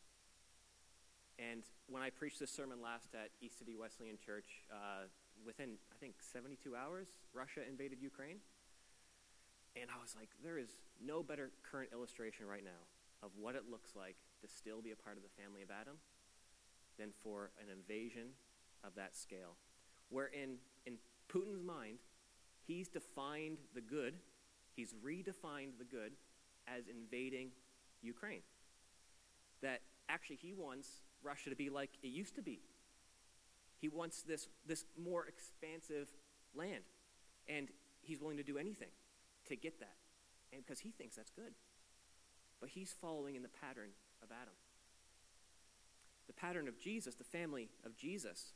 And 1.41 1.63
when 1.89 2.03
I 2.03 2.11
preached 2.11 2.39
this 2.39 2.51
sermon 2.51 2.77
last 2.81 3.15
at 3.15 3.29
East 3.41 3.57
City 3.57 3.73
Wesleyan 3.73 4.17
Church, 4.21 4.61
uh, 4.69 5.09
within, 5.45 5.81
I 5.91 5.97
think, 5.99 6.21
72 6.21 6.75
hours, 6.75 7.07
Russia 7.33 7.61
invaded 7.67 7.97
Ukraine. 8.01 8.37
And 9.79 9.89
I 9.89 9.99
was 10.01 10.15
like, 10.15 10.29
there 10.43 10.57
is 10.57 10.69
no 11.03 11.23
better 11.23 11.51
current 11.63 11.89
illustration 11.93 12.45
right 12.45 12.63
now 12.63 12.85
of 13.23 13.31
what 13.39 13.55
it 13.55 13.63
looks 13.69 13.95
like 13.95 14.15
to 14.41 14.47
still 14.47 14.81
be 14.81 14.91
a 14.91 14.95
part 14.95 15.17
of 15.17 15.23
the 15.23 15.41
family 15.41 15.63
of 15.63 15.69
Adam 15.71 15.95
than 16.99 17.09
for 17.23 17.51
an 17.59 17.67
invasion 17.71 18.29
of 18.83 18.93
that 18.95 19.15
scale. 19.15 19.55
Where 20.09 20.27
in, 20.27 20.57
in 20.85 20.97
Putin's 21.31 21.63
mind, 21.63 21.97
he's 22.67 22.87
defined 22.87 23.57
the 23.73 23.81
good, 23.81 24.15
he's 24.75 24.93
redefined 25.03 25.79
the 25.79 25.85
good 25.89 26.13
as 26.67 26.83
invading 26.87 27.49
Ukraine. 28.01 28.41
That 29.61 29.81
actually 30.09 30.35
he 30.35 30.53
wants 30.53 31.01
Russia 31.23 31.49
to 31.49 31.55
be 31.55 31.69
like 31.69 31.91
it 32.03 32.07
used 32.09 32.35
to 32.35 32.41
be. 32.41 32.59
He 33.79 33.89
wants 33.89 34.21
this, 34.21 34.47
this 34.67 34.85
more 35.01 35.25
expansive 35.25 36.09
land. 36.53 36.83
And 37.47 37.69
he's 38.01 38.21
willing 38.21 38.37
to 38.37 38.43
do 38.43 38.57
anything 38.57 38.89
to 39.47 39.55
get 39.55 39.79
that. 39.79 39.95
And 40.51 40.63
because 40.65 40.79
he 40.79 40.91
thinks 40.91 41.15
that's 41.15 41.31
good. 41.31 41.53
But 42.59 42.69
he's 42.69 42.93
following 42.99 43.35
in 43.35 43.43
the 43.43 43.49
pattern 43.49 43.89
of 44.21 44.29
Adam 44.31 44.53
the 46.27 46.33
pattern 46.33 46.67
of 46.67 46.79
Jesus, 46.79 47.15
the 47.15 47.23
family 47.23 47.69
of 47.85 47.95
Jesus, 47.95 48.53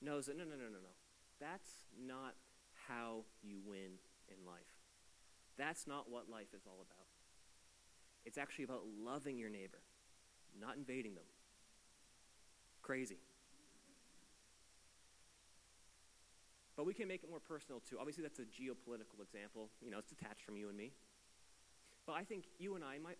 knows 0.00 0.26
that 0.26 0.36
no, 0.36 0.44
no, 0.44 0.50
no, 0.50 0.64
no, 0.64 0.80
no. 0.82 0.94
That's 1.40 1.70
not 2.06 2.34
how 2.88 3.24
you 3.42 3.58
win 3.64 3.98
in 4.28 4.46
life. 4.46 4.60
That's 5.58 5.86
not 5.86 6.10
what 6.10 6.30
life 6.30 6.54
is 6.54 6.66
all 6.66 6.80
about. 6.80 7.06
It's 8.24 8.38
actually 8.38 8.64
about 8.64 8.82
loving 9.04 9.38
your 9.38 9.50
neighbor, 9.50 9.82
not 10.58 10.76
invading 10.76 11.14
them. 11.14 11.24
Crazy. 12.80 13.18
But 16.76 16.86
we 16.86 16.94
can 16.94 17.06
make 17.06 17.22
it 17.22 17.30
more 17.30 17.40
personal 17.40 17.80
too. 17.80 17.96
Obviously, 17.98 18.22
that's 18.22 18.38
a 18.38 18.48
geopolitical 18.48 19.20
example. 19.22 19.68
You 19.80 19.90
know, 19.90 19.98
it's 19.98 20.08
detached 20.08 20.42
from 20.42 20.56
you 20.56 20.68
and 20.68 20.76
me. 20.76 20.92
But 22.06 22.14
I 22.14 22.24
think 22.24 22.44
you 22.58 22.74
and 22.74 22.84
I, 22.84 22.98
my, 22.98 23.12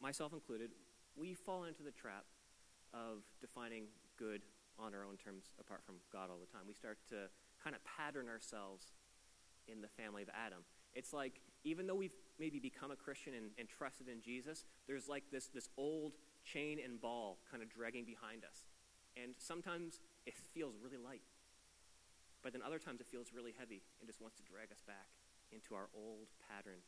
myself 0.00 0.32
included, 0.32 0.70
we 1.16 1.34
fall 1.34 1.64
into 1.64 1.82
the 1.82 1.90
trap 1.90 2.24
of 2.94 3.22
defining 3.40 3.84
good 4.16 4.42
on 4.78 4.94
our 4.94 5.04
own 5.04 5.16
terms 5.16 5.44
apart 5.58 5.82
from 5.84 5.96
God 6.12 6.30
all 6.30 6.38
the 6.38 6.50
time. 6.50 6.62
We 6.66 6.74
start 6.74 6.98
to 7.10 7.28
kind 7.62 7.76
of 7.76 7.82
pattern 7.84 8.28
ourselves 8.28 8.92
in 9.68 9.80
the 9.80 9.88
family 9.88 10.22
of 10.22 10.28
Adam. 10.34 10.60
It's 10.94 11.12
like, 11.12 11.40
even 11.64 11.86
though 11.86 11.94
we've 11.94 12.14
maybe 12.38 12.58
become 12.58 12.90
a 12.90 12.96
Christian 12.96 13.34
and, 13.34 13.50
and 13.58 13.68
trusted 13.68 14.08
in 14.08 14.20
Jesus, 14.20 14.64
there's 14.86 15.08
like 15.08 15.24
this, 15.30 15.46
this 15.46 15.68
old 15.76 16.12
chain 16.44 16.78
and 16.82 17.00
ball 17.00 17.38
kind 17.50 17.62
of 17.62 17.68
dragging 17.68 18.04
behind 18.04 18.44
us. 18.44 18.64
And 19.16 19.34
sometimes 19.38 20.00
it 20.26 20.34
feels 20.54 20.74
really 20.82 20.96
light. 20.96 21.22
But 22.40 22.56
then 22.56 22.64
other 22.64 22.80
times 22.80 23.00
it 23.00 23.08
feels 23.08 23.32
really 23.36 23.52
heavy 23.52 23.84
and 24.00 24.08
just 24.08 24.20
wants 24.20 24.36
to 24.40 24.44
drag 24.44 24.72
us 24.72 24.80
back 24.84 25.12
into 25.52 25.76
our 25.76 25.92
old 25.92 26.32
pattern 26.48 26.80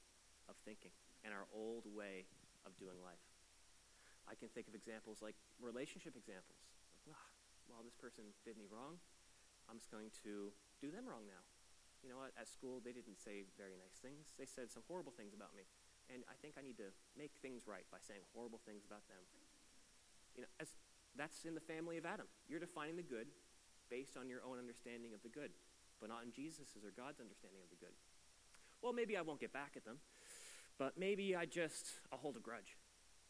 of 0.49 0.57
thinking 0.65 0.93
and 1.23 1.31
our 1.35 1.45
old 1.53 1.85
way 1.87 2.25
of 2.65 2.73
doing 2.81 2.97
life. 3.05 3.21
I 4.25 4.39
can 4.39 4.49
think 4.49 4.71
of 4.71 4.75
examples 4.75 5.21
like 5.21 5.35
relationship 5.61 6.15
examples. 6.17 6.63
Like, 7.05 7.19
well, 7.69 7.83
this 7.83 7.99
person 7.99 8.31
did 8.47 8.55
me 8.55 8.71
wrong. 8.71 9.03
I'm 9.67 9.79
just 9.79 9.91
going 9.91 10.15
to 10.25 10.55
do 10.81 10.89
them 10.91 11.07
wrong 11.07 11.27
now. 11.27 11.43
You 12.03 12.11
know 12.11 12.19
what? 12.19 12.35
At 12.35 12.51
school, 12.51 12.83
they 12.83 12.91
didn't 12.91 13.19
say 13.19 13.47
very 13.55 13.79
nice 13.79 13.99
things. 14.03 14.35
They 14.39 14.47
said 14.47 14.71
some 14.71 14.83
horrible 14.91 15.15
things 15.15 15.35
about 15.35 15.55
me. 15.55 15.67
and 16.11 16.27
I 16.27 16.35
think 16.41 16.59
I 16.59 16.63
need 16.63 16.77
to 16.83 16.91
make 17.15 17.33
things 17.41 17.65
right 17.69 17.87
by 17.89 18.03
saying 18.03 18.27
horrible 18.35 18.59
things 18.67 18.83
about 18.85 19.07
them. 19.07 19.23
You 20.35 20.43
know, 20.43 20.51
as, 20.59 20.75
that's 21.17 21.45
in 21.45 21.55
the 21.55 21.63
family 21.63 21.97
of 21.97 22.05
Adam. 22.07 22.27
You're 22.49 22.61
defining 22.61 22.97
the 22.97 23.07
good 23.07 23.29
based 23.93 24.17
on 24.17 24.33
your 24.33 24.41
own 24.41 24.57
understanding 24.57 25.13
of 25.13 25.21
the 25.21 25.29
good, 25.29 25.53
but 26.01 26.09
not 26.09 26.25
in 26.25 26.33
Jesus's 26.33 26.81
or 26.81 26.97
God's 26.97 27.21
understanding 27.21 27.61
of 27.61 27.69
the 27.69 27.77
good. 27.77 27.93
Well, 28.81 28.97
maybe 28.97 29.21
I 29.21 29.21
won't 29.21 29.39
get 29.39 29.53
back 29.53 29.77
at 29.77 29.85
them, 29.85 30.01
but 30.81 30.97
maybe 30.97 31.37
I 31.37 31.45
just, 31.45 32.01
I'll 32.09 32.19
hold 32.19 32.41
a 32.41 32.41
grudge. 32.41 32.81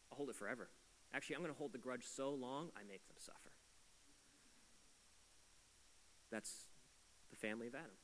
I'll 0.07 0.17
hold 0.17 0.31
it 0.31 0.37
forever. 0.39 0.71
Actually, 1.11 1.35
I'm 1.35 1.43
going 1.43 1.53
to 1.53 1.59
hold 1.59 1.75
the 1.75 1.83
grudge 1.83 2.07
so 2.07 2.31
long 2.31 2.71
I 2.79 2.87
make 2.87 3.03
them 3.11 3.19
suffer. 3.19 3.51
That's 6.31 6.71
the 7.29 7.37
family 7.37 7.67
of 7.67 7.75
Adam. 7.75 7.99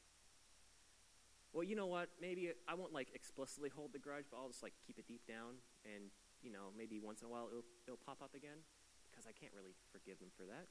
Well, 1.55 1.65
you 1.65 1.77
know 1.77 1.87
what? 1.87 2.11
Maybe 2.21 2.51
I 2.67 2.75
won't 2.75 2.93
like 2.93 3.09
explicitly 3.15 3.71
hold 3.71 3.95
the 3.95 4.03
grudge, 4.03 4.27
but 4.31 4.37
I'll 4.37 4.49
just 4.51 4.63
like 4.63 4.75
keep 4.85 4.99
it 4.99 5.07
deep 5.07 5.25
down, 5.27 5.63
and 5.87 6.11
you 6.43 6.53
know, 6.53 6.75
maybe 6.77 7.01
once 7.01 7.23
in 7.23 7.27
a 7.27 7.31
while 7.31 7.49
it'll, 7.49 7.65
it'll 7.87 8.05
pop 8.05 8.21
up 8.21 8.35
again 8.35 8.61
because 9.11 9.25
I 9.25 9.33
can't 9.33 9.55
really 9.57 9.73
forgive 9.91 10.19
them 10.19 10.29
for 10.37 10.45
that. 10.45 10.69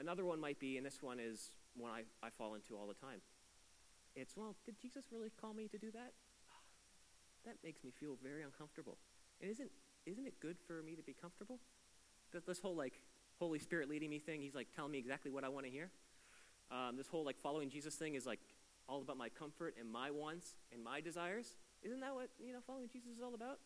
Another 0.00 0.24
one 0.24 0.40
might 0.40 0.58
be, 0.58 0.78
and 0.78 0.86
this 0.86 1.02
one 1.02 1.20
is 1.20 1.52
one 1.76 1.92
I, 1.92 2.26
I 2.26 2.30
fall 2.30 2.54
into 2.54 2.74
all 2.74 2.88
the 2.88 2.94
time. 2.94 3.20
It's, 4.16 4.34
well, 4.34 4.56
did 4.64 4.80
Jesus 4.80 5.04
really 5.12 5.30
call 5.40 5.52
me 5.52 5.68
to 5.68 5.78
do 5.78 5.90
that? 5.92 6.12
That 7.46 7.56
makes 7.64 7.84
me 7.84 7.90
feel 7.90 8.18
very 8.22 8.42
uncomfortable. 8.42 8.98
And 9.40 9.50
isn't, 9.50 9.70
isn't 10.04 10.26
it 10.26 10.40
good 10.40 10.56
for 10.66 10.82
me 10.82 10.94
to 10.94 11.02
be 11.02 11.14
comfortable? 11.14 11.58
This 12.46 12.60
whole 12.60 12.76
like 12.76 13.00
Holy 13.38 13.58
Spirit 13.58 13.88
leading 13.88 14.10
me 14.10 14.18
thing, 14.18 14.42
he's 14.42 14.54
like 14.54 14.68
telling 14.76 14.92
me 14.92 14.98
exactly 14.98 15.30
what 15.30 15.42
I 15.42 15.48
want 15.48 15.64
to 15.64 15.72
hear. 15.72 15.90
Um, 16.70 16.96
this 16.96 17.08
whole 17.08 17.24
like 17.24 17.38
following 17.38 17.70
Jesus 17.70 17.94
thing 17.94 18.14
is 18.14 18.26
like 18.26 18.40
all 18.88 19.00
about 19.00 19.16
my 19.16 19.30
comfort 19.30 19.74
and 19.80 19.90
my 19.90 20.10
wants 20.10 20.54
and 20.72 20.84
my 20.84 21.00
desires. 21.00 21.56
Isn't 21.82 22.00
that 22.00 22.14
what 22.14 22.28
you 22.38 22.52
know 22.52 22.60
following 22.66 22.88
Jesus 22.92 23.16
is 23.16 23.22
all 23.22 23.34
about? 23.34 23.58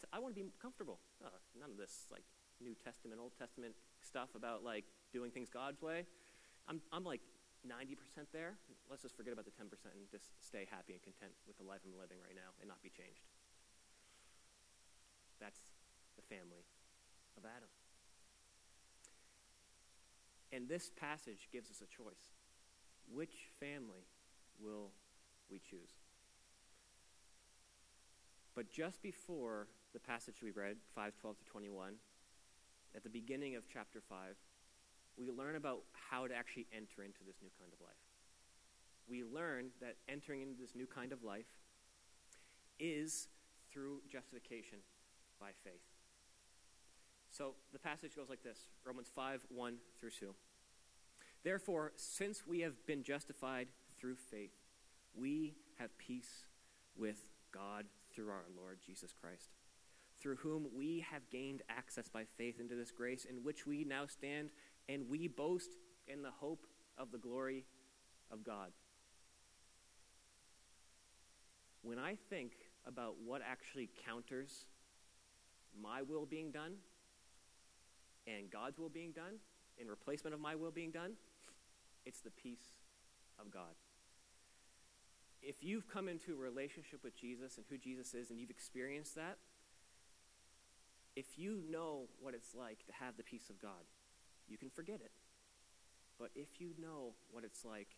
So 0.00 0.06
I 0.12 0.18
want 0.18 0.34
to 0.34 0.40
be 0.40 0.46
comfortable. 0.60 0.98
Oh, 1.24 1.28
none 1.58 1.70
of 1.70 1.78
this 1.78 2.06
like 2.12 2.24
New 2.60 2.74
Testament, 2.74 3.20
Old 3.20 3.32
Testament 3.38 3.74
stuff 4.02 4.28
about 4.36 4.62
like 4.62 4.84
doing 5.14 5.30
things 5.30 5.48
God's 5.48 5.80
way. 5.80 6.02
I'm 6.66 6.82
I'm 6.90 7.04
like 7.04 7.22
90% 7.62 7.96
there. 8.34 8.58
Let's 8.90 9.00
just 9.00 9.16
forget 9.16 9.32
about 9.32 9.46
the 9.46 9.56
10% 9.56 9.70
and 9.96 10.04
just 10.10 10.28
stay 10.44 10.66
happy 10.68 10.92
and 10.92 11.00
content 11.00 11.32
with 11.46 11.56
the 11.56 11.64
life 11.64 11.80
I'm 11.86 11.96
living 11.96 12.18
right 12.20 12.36
now 12.36 12.52
and 12.60 12.68
not 12.68 12.82
be 12.82 12.90
changed. 12.90 13.24
That's 15.40 15.62
the 16.16 16.22
family 16.28 16.66
of 17.38 17.44
Adam. 17.46 17.70
And 20.52 20.68
this 20.68 20.90
passage 20.94 21.48
gives 21.50 21.70
us 21.70 21.80
a 21.80 21.88
choice. 21.88 22.36
Which 23.10 23.48
family 23.58 24.06
will 24.60 24.92
we 25.50 25.58
choose? 25.58 25.96
But 28.54 28.70
just 28.70 29.02
before 29.02 29.66
the 29.92 29.98
passage 29.98 30.42
we 30.42 30.52
read, 30.52 30.76
512 30.94 31.38
to 31.38 31.44
21, 31.44 31.94
at 32.94 33.02
the 33.02 33.10
beginning 33.10 33.56
of 33.56 33.64
chapter 33.66 34.00
5, 34.00 34.36
we 35.16 35.30
learn 35.30 35.56
about 35.56 35.82
how 36.10 36.26
to 36.26 36.34
actually 36.34 36.66
enter 36.72 37.02
into 37.02 37.20
this 37.26 37.36
new 37.42 37.50
kind 37.58 37.72
of 37.72 37.80
life. 37.80 38.02
We 39.08 39.22
learn 39.22 39.66
that 39.80 39.96
entering 40.08 40.42
into 40.42 40.60
this 40.60 40.74
new 40.74 40.86
kind 40.86 41.12
of 41.12 41.22
life 41.22 41.46
is 42.78 43.28
through 43.72 44.00
justification 44.10 44.78
by 45.40 45.50
faith. 45.62 45.82
So 47.30 47.54
the 47.72 47.78
passage 47.78 48.16
goes 48.16 48.28
like 48.28 48.42
this 48.42 48.68
Romans 48.84 49.10
5 49.14 49.46
1 49.48 49.76
through 49.98 50.10
2. 50.10 50.34
Therefore, 51.42 51.92
since 51.96 52.46
we 52.46 52.60
have 52.60 52.86
been 52.86 53.02
justified 53.02 53.68
through 53.98 54.16
faith, 54.16 54.54
we 55.14 55.54
have 55.78 55.96
peace 55.98 56.46
with 56.96 57.30
God 57.52 57.86
through 58.14 58.30
our 58.30 58.44
Lord 58.56 58.78
Jesus 58.84 59.12
Christ, 59.12 59.50
through 60.18 60.36
whom 60.36 60.68
we 60.74 61.04
have 61.10 61.28
gained 61.30 61.62
access 61.68 62.08
by 62.08 62.24
faith 62.38 62.60
into 62.60 62.74
this 62.74 62.90
grace 62.90 63.24
in 63.24 63.42
which 63.42 63.66
we 63.66 63.84
now 63.84 64.06
stand 64.06 64.50
and 64.88 65.08
we 65.08 65.28
boast 65.28 65.70
in 66.06 66.22
the 66.22 66.30
hope 66.30 66.66
of 66.98 67.10
the 67.10 67.18
glory 67.18 67.64
of 68.30 68.44
God. 68.44 68.70
When 71.82 71.98
I 71.98 72.16
think 72.30 72.52
about 72.86 73.16
what 73.24 73.42
actually 73.46 73.90
counters 74.06 74.66
my 75.80 76.02
will 76.02 76.26
being 76.26 76.50
done 76.50 76.74
and 78.26 78.50
God's 78.50 78.78
will 78.78 78.88
being 78.88 79.12
done 79.12 79.34
in 79.78 79.88
replacement 79.88 80.34
of 80.34 80.40
my 80.40 80.54
will 80.54 80.70
being 80.70 80.90
done, 80.90 81.12
it's 82.06 82.20
the 82.20 82.30
peace 82.30 82.74
of 83.38 83.50
God. 83.50 83.74
If 85.42 85.62
you've 85.62 85.86
come 85.88 86.08
into 86.08 86.32
a 86.32 86.36
relationship 86.36 87.04
with 87.04 87.14
Jesus 87.14 87.56
and 87.58 87.66
who 87.68 87.76
Jesus 87.76 88.14
is 88.14 88.30
and 88.30 88.40
you've 88.40 88.50
experienced 88.50 89.14
that, 89.16 89.36
if 91.16 91.38
you 91.38 91.60
know 91.70 92.08
what 92.20 92.34
it's 92.34 92.54
like 92.54 92.84
to 92.86 92.92
have 92.92 93.16
the 93.16 93.22
peace 93.22 93.50
of 93.50 93.60
God, 93.60 93.84
you 94.48 94.58
can 94.58 94.70
forget 94.70 95.00
it. 95.04 95.12
But 96.18 96.30
if 96.34 96.60
you 96.60 96.70
know 96.80 97.14
what 97.30 97.44
it's 97.44 97.64
like, 97.64 97.88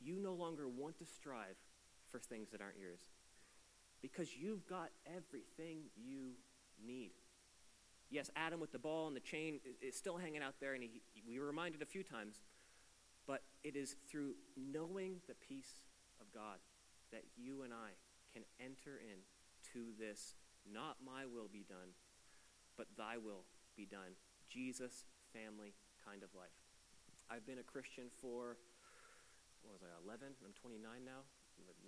you 0.00 0.18
no 0.20 0.34
longer 0.34 0.68
want 0.68 0.98
to 0.98 1.06
strive 1.06 1.56
for 2.10 2.18
things 2.18 2.50
that 2.50 2.60
aren't 2.60 2.78
yours 2.78 3.00
because 4.02 4.36
you've 4.36 4.66
got 4.66 4.90
everything 5.06 5.78
you 5.96 6.32
need. 6.84 7.12
Yes, 8.10 8.30
Adam 8.36 8.60
with 8.60 8.70
the 8.70 8.78
ball 8.78 9.08
and 9.08 9.16
the 9.16 9.20
chain 9.20 9.58
is 9.82 9.96
still 9.96 10.16
hanging 10.16 10.42
out 10.42 10.54
there, 10.60 10.74
and 10.74 10.82
he, 10.82 11.02
we 11.26 11.40
were 11.40 11.46
reminded 11.46 11.82
a 11.82 11.86
few 11.86 12.04
times, 12.04 12.42
but 13.26 13.42
it 13.64 13.74
is 13.74 13.96
through 14.08 14.34
knowing 14.56 15.16
the 15.26 15.34
peace 15.34 15.80
of 16.20 16.32
God 16.32 16.58
that 17.10 17.24
you 17.36 17.62
and 17.62 17.72
I 17.72 17.90
can 18.32 18.44
enter 18.60 19.00
in 19.00 19.18
to 19.72 19.90
this 19.98 20.34
not 20.72 20.96
my 21.04 21.24
will 21.26 21.48
be 21.52 21.64
done, 21.68 21.94
but 22.76 22.86
thy 22.96 23.16
will 23.16 23.44
be 23.76 23.86
done 23.86 24.14
Jesus 24.48 25.04
family 25.32 25.74
kind 26.04 26.22
of 26.22 26.30
life. 26.34 26.54
I've 27.30 27.44
been 27.44 27.58
a 27.58 27.66
Christian 27.66 28.06
for, 28.22 28.56
what 29.62 29.74
was 29.74 29.82
I, 29.82 29.90
11? 30.06 30.38
I'm 30.44 30.54
29 30.54 30.82
now. 31.04 31.26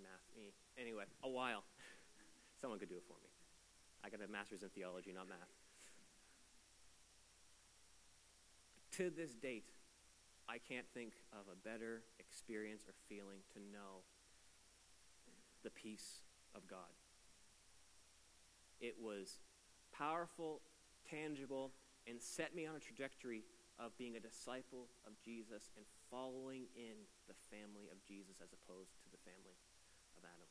Math, 0.01 0.25
me. 0.35 0.51
Anyway, 0.77 1.03
a 1.23 1.29
while. 1.29 1.63
Someone 2.61 2.79
could 2.79 2.89
do 2.89 2.95
it 2.95 3.03
for 3.07 3.15
me. 3.23 3.29
I 4.03 4.09
got 4.09 4.19
a 4.23 4.31
master's 4.31 4.63
in 4.63 4.69
theology, 4.69 5.11
not 5.13 5.27
math. 5.27 5.51
To 8.97 9.09
this 9.09 9.33
date, 9.33 9.71
I 10.47 10.57
can't 10.57 10.87
think 10.93 11.13
of 11.31 11.45
a 11.51 11.55
better 11.55 12.03
experience 12.19 12.83
or 12.87 12.93
feeling 13.07 13.39
to 13.53 13.59
know 13.59 14.03
the 15.63 15.69
peace 15.69 16.23
of 16.55 16.67
God. 16.67 16.95
It 18.79 18.95
was 18.99 19.39
powerful, 19.93 20.61
tangible, 21.09 21.71
and 22.07 22.21
set 22.21 22.55
me 22.55 22.65
on 22.65 22.75
a 22.75 22.79
trajectory 22.79 23.43
of 23.79 23.95
being 23.97 24.15
a 24.15 24.19
disciple 24.19 24.91
of 25.07 25.15
Jesus 25.23 25.71
and 25.77 25.85
following 26.11 26.67
in 26.75 26.99
the 27.27 27.37
family 27.47 27.87
of 27.91 28.03
Jesus 28.03 28.43
as 28.43 28.51
opposed 28.51 28.91
to 29.03 29.09
the 29.11 29.21
family 29.23 29.55
of 30.19 30.23
Adam. 30.27 30.49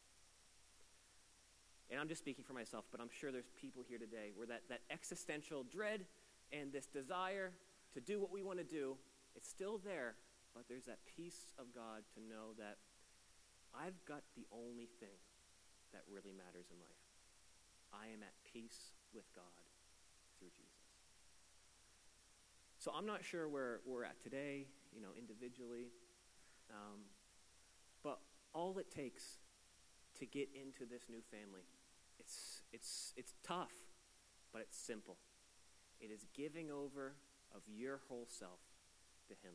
And 1.91 2.01
I'm 2.01 2.09
just 2.09 2.21
speaking 2.21 2.45
for 2.45 2.53
myself, 2.53 2.85
but 2.93 3.01
I'm 3.01 3.13
sure 3.13 3.33
there's 3.33 3.53
people 3.57 3.85
here 3.85 3.99
today 3.99 4.33
where 4.35 4.47
that, 4.49 4.65
that 4.69 4.81
existential 4.91 5.65
dread 5.65 6.05
and 6.53 6.73
this 6.73 6.87
desire 6.87 7.53
to 7.95 8.01
do 8.01 8.21
what 8.21 8.33
we 8.33 8.43
want 8.43 8.59
to 8.59 8.65
do, 8.65 8.97
it's 9.35 9.49
still 9.49 9.81
there, 9.85 10.17
but 10.55 10.65
there's 10.69 10.85
that 10.85 11.01
peace 11.17 11.53
of 11.59 11.73
God 11.75 12.05
to 12.17 12.21
know 12.21 12.57
that 12.59 12.77
I've 13.77 13.97
got 14.05 14.25
the 14.37 14.45
only 14.53 14.89
thing 15.01 15.17
that 15.93 16.03
really 16.09 16.33
matters 16.33 16.69
in 16.73 16.81
life. 16.81 17.05
I 17.93 18.13
am 18.13 18.23
at 18.23 18.37
peace 18.45 18.93
with 19.15 19.25
God 19.35 19.65
through 20.39 20.53
Jesus. 20.53 20.78
So 22.79 22.93
I'm 22.97 23.07
not 23.07 23.25
sure 23.25 23.49
where 23.49 23.81
we're 23.85 24.05
at 24.05 24.23
today, 24.23 24.67
you 24.95 25.03
know, 25.03 25.11
individually. 25.19 25.91
Um, 26.71 27.11
but 28.05 28.21
all 28.55 28.79
it 28.79 28.91
takes 28.91 29.38
to 30.21 30.27
get 30.27 30.49
into 30.55 30.87
this 30.87 31.03
new 31.11 31.23
family, 31.31 31.67
it's, 32.21 32.62
it's, 32.73 33.12
it's 33.17 33.35
tough, 33.43 33.75
but 34.53 34.62
it's 34.62 34.79
simple. 34.79 35.17
It 36.01 36.12
is 36.12 36.27
giving 36.35 36.71
over 36.71 37.14
of 37.53 37.62
your 37.67 38.01
whole 38.09 38.27
self 38.29 38.61
to 39.27 39.35
Him 39.43 39.55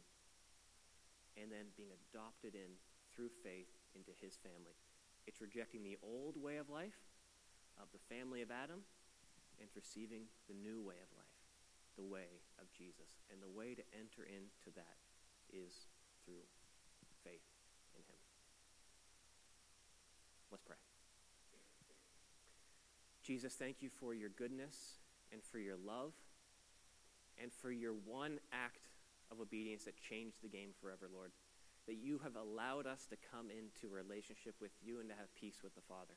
and 1.42 1.50
then 1.50 1.72
being 1.78 1.96
adopted 2.12 2.56
in 2.56 2.76
through 3.16 3.30
faith 3.42 3.72
into 3.96 4.12
His 4.20 4.36
family. 4.36 4.76
It's 5.28 5.40
rejecting 5.40 5.84
the 5.84 5.98
old 6.04 6.36
way 6.36 6.58
of 6.58 6.70
life 6.70 7.00
of 7.80 7.88
the 7.94 8.04
family 8.14 8.42
of 8.42 8.52
Adam 8.52 8.84
and 9.62 9.70
receiving 9.76 10.24
the 10.50 10.54
new 10.54 10.82
way 10.84 11.00
of 11.00 11.08
life 11.16 11.23
the 11.96 12.04
way 12.04 12.42
of 12.60 12.72
Jesus. 12.72 13.22
And 13.32 13.42
the 13.42 13.50
way 13.50 13.76
to 13.76 13.84
enter 13.94 14.24
into 14.24 14.70
that 14.76 14.98
is 15.52 15.88
through 16.26 16.46
faith 17.24 17.46
in 17.96 18.02
Him. 18.04 18.20
Let's 20.52 20.64
pray. 20.64 20.78
Jesus, 23.24 23.54
thank 23.54 23.82
you 23.82 23.90
for 23.90 24.14
your 24.14 24.30
goodness 24.30 25.00
and 25.32 25.42
for 25.42 25.58
your 25.58 25.78
love 25.78 26.12
and 27.42 27.52
for 27.52 27.72
your 27.72 27.94
one 27.94 28.40
act 28.52 28.90
of 29.32 29.40
obedience 29.40 29.86
that 29.86 29.96
changed 29.98 30.42
the 30.44 30.50
game 30.50 30.70
forever, 30.82 31.08
Lord. 31.14 31.32
that 31.88 31.96
you 31.96 32.20
have 32.24 32.36
allowed 32.36 32.88
us 32.88 33.06
to 33.10 33.18
come 33.32 33.48
into 33.52 33.94
relationship 33.94 34.56
with 34.62 34.72
you 34.82 35.00
and 35.00 35.10
to 35.10 35.16
have 35.16 35.34
peace 35.36 35.60
with 35.64 35.76
the 35.76 35.82
Father. 35.88 36.16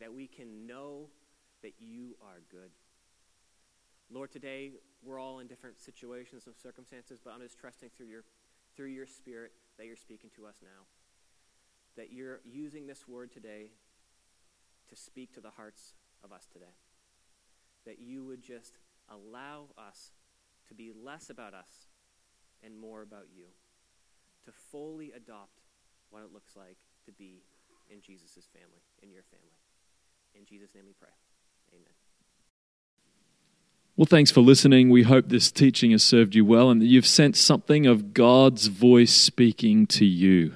That 0.00 0.12
we 0.14 0.26
can 0.26 0.66
know 0.66 1.08
that 1.62 1.74
you 1.78 2.16
are 2.22 2.40
good. 2.50 2.70
Lord, 4.12 4.32
today 4.32 4.72
we're 5.04 5.20
all 5.20 5.38
in 5.38 5.46
different 5.46 5.80
situations 5.80 6.46
and 6.46 6.56
circumstances, 6.56 7.20
but 7.24 7.32
I'm 7.32 7.40
just 7.40 7.58
trusting 7.58 7.90
through 7.96 8.06
your, 8.06 8.24
through 8.76 8.88
your 8.88 9.06
Spirit 9.06 9.52
that 9.78 9.86
you're 9.86 9.96
speaking 9.96 10.30
to 10.36 10.46
us 10.46 10.56
now. 10.62 10.86
That 11.96 12.12
you're 12.12 12.40
using 12.44 12.86
this 12.86 13.06
word 13.06 13.32
today 13.32 13.70
to 14.88 14.96
speak 14.96 15.32
to 15.34 15.40
the 15.40 15.50
hearts 15.50 15.94
of 16.24 16.32
us 16.32 16.48
today. 16.52 16.74
That 17.86 18.00
you 18.00 18.24
would 18.24 18.42
just 18.42 18.78
allow 19.08 19.66
us 19.78 20.10
to 20.68 20.74
be 20.74 20.90
less 20.92 21.30
about 21.30 21.54
us 21.54 21.88
and 22.64 22.76
more 22.76 23.02
about 23.02 23.26
you. 23.32 23.46
To 24.46 24.52
fully 24.52 25.12
adopt 25.12 25.60
what 26.10 26.22
it 26.22 26.32
looks 26.32 26.56
like 26.56 26.78
to 27.06 27.12
be 27.12 27.42
in 27.88 28.00
Jesus' 28.00 28.48
family, 28.52 28.82
in 29.02 29.12
your 29.12 29.22
family. 29.22 29.58
In 30.34 30.44
Jesus' 30.44 30.74
name 30.74 30.84
we 30.86 30.94
pray. 30.98 31.14
Amen. 31.72 31.99
Well, 33.96 34.06
thanks 34.06 34.30
for 34.30 34.40
listening. 34.40 34.88
We 34.88 35.02
hope 35.02 35.28
this 35.28 35.50
teaching 35.50 35.90
has 35.90 36.02
served 36.02 36.34
you 36.34 36.44
well 36.44 36.70
and 36.70 36.80
that 36.80 36.86
you've 36.86 37.06
sensed 37.06 37.44
something 37.44 37.86
of 37.86 38.14
God's 38.14 38.68
voice 38.68 39.12
speaking 39.12 39.86
to 39.88 40.04
you. 40.04 40.54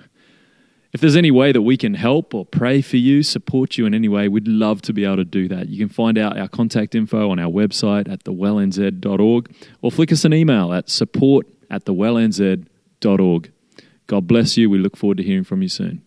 If 0.94 1.00
there's 1.00 1.16
any 1.16 1.32
way 1.32 1.50
that 1.50 1.62
we 1.62 1.76
can 1.76 1.94
help 1.94 2.34
or 2.34 2.46
pray 2.46 2.80
for 2.80 2.96
you, 2.96 3.24
support 3.24 3.76
you 3.76 3.84
in 3.84 3.94
any 3.94 4.08
way, 4.08 4.28
we'd 4.28 4.46
love 4.46 4.80
to 4.82 4.92
be 4.92 5.04
able 5.04 5.16
to 5.16 5.24
do 5.24 5.48
that. 5.48 5.68
You 5.68 5.76
can 5.76 5.92
find 5.92 6.16
out 6.16 6.38
our 6.38 6.46
contact 6.46 6.94
info 6.94 7.30
on 7.30 7.40
our 7.40 7.50
website 7.50 8.08
at 8.08 8.22
thewellnz.org 8.22 9.54
or 9.82 9.90
flick 9.90 10.12
us 10.12 10.24
an 10.24 10.32
email 10.32 10.72
at 10.72 10.88
support 10.88 11.48
at 11.68 11.84
thewellnz.org. 11.84 13.52
God 14.06 14.26
bless 14.28 14.56
you. 14.56 14.70
We 14.70 14.78
look 14.78 14.96
forward 14.96 15.16
to 15.16 15.24
hearing 15.24 15.44
from 15.44 15.62
you 15.62 15.68
soon. 15.68 16.02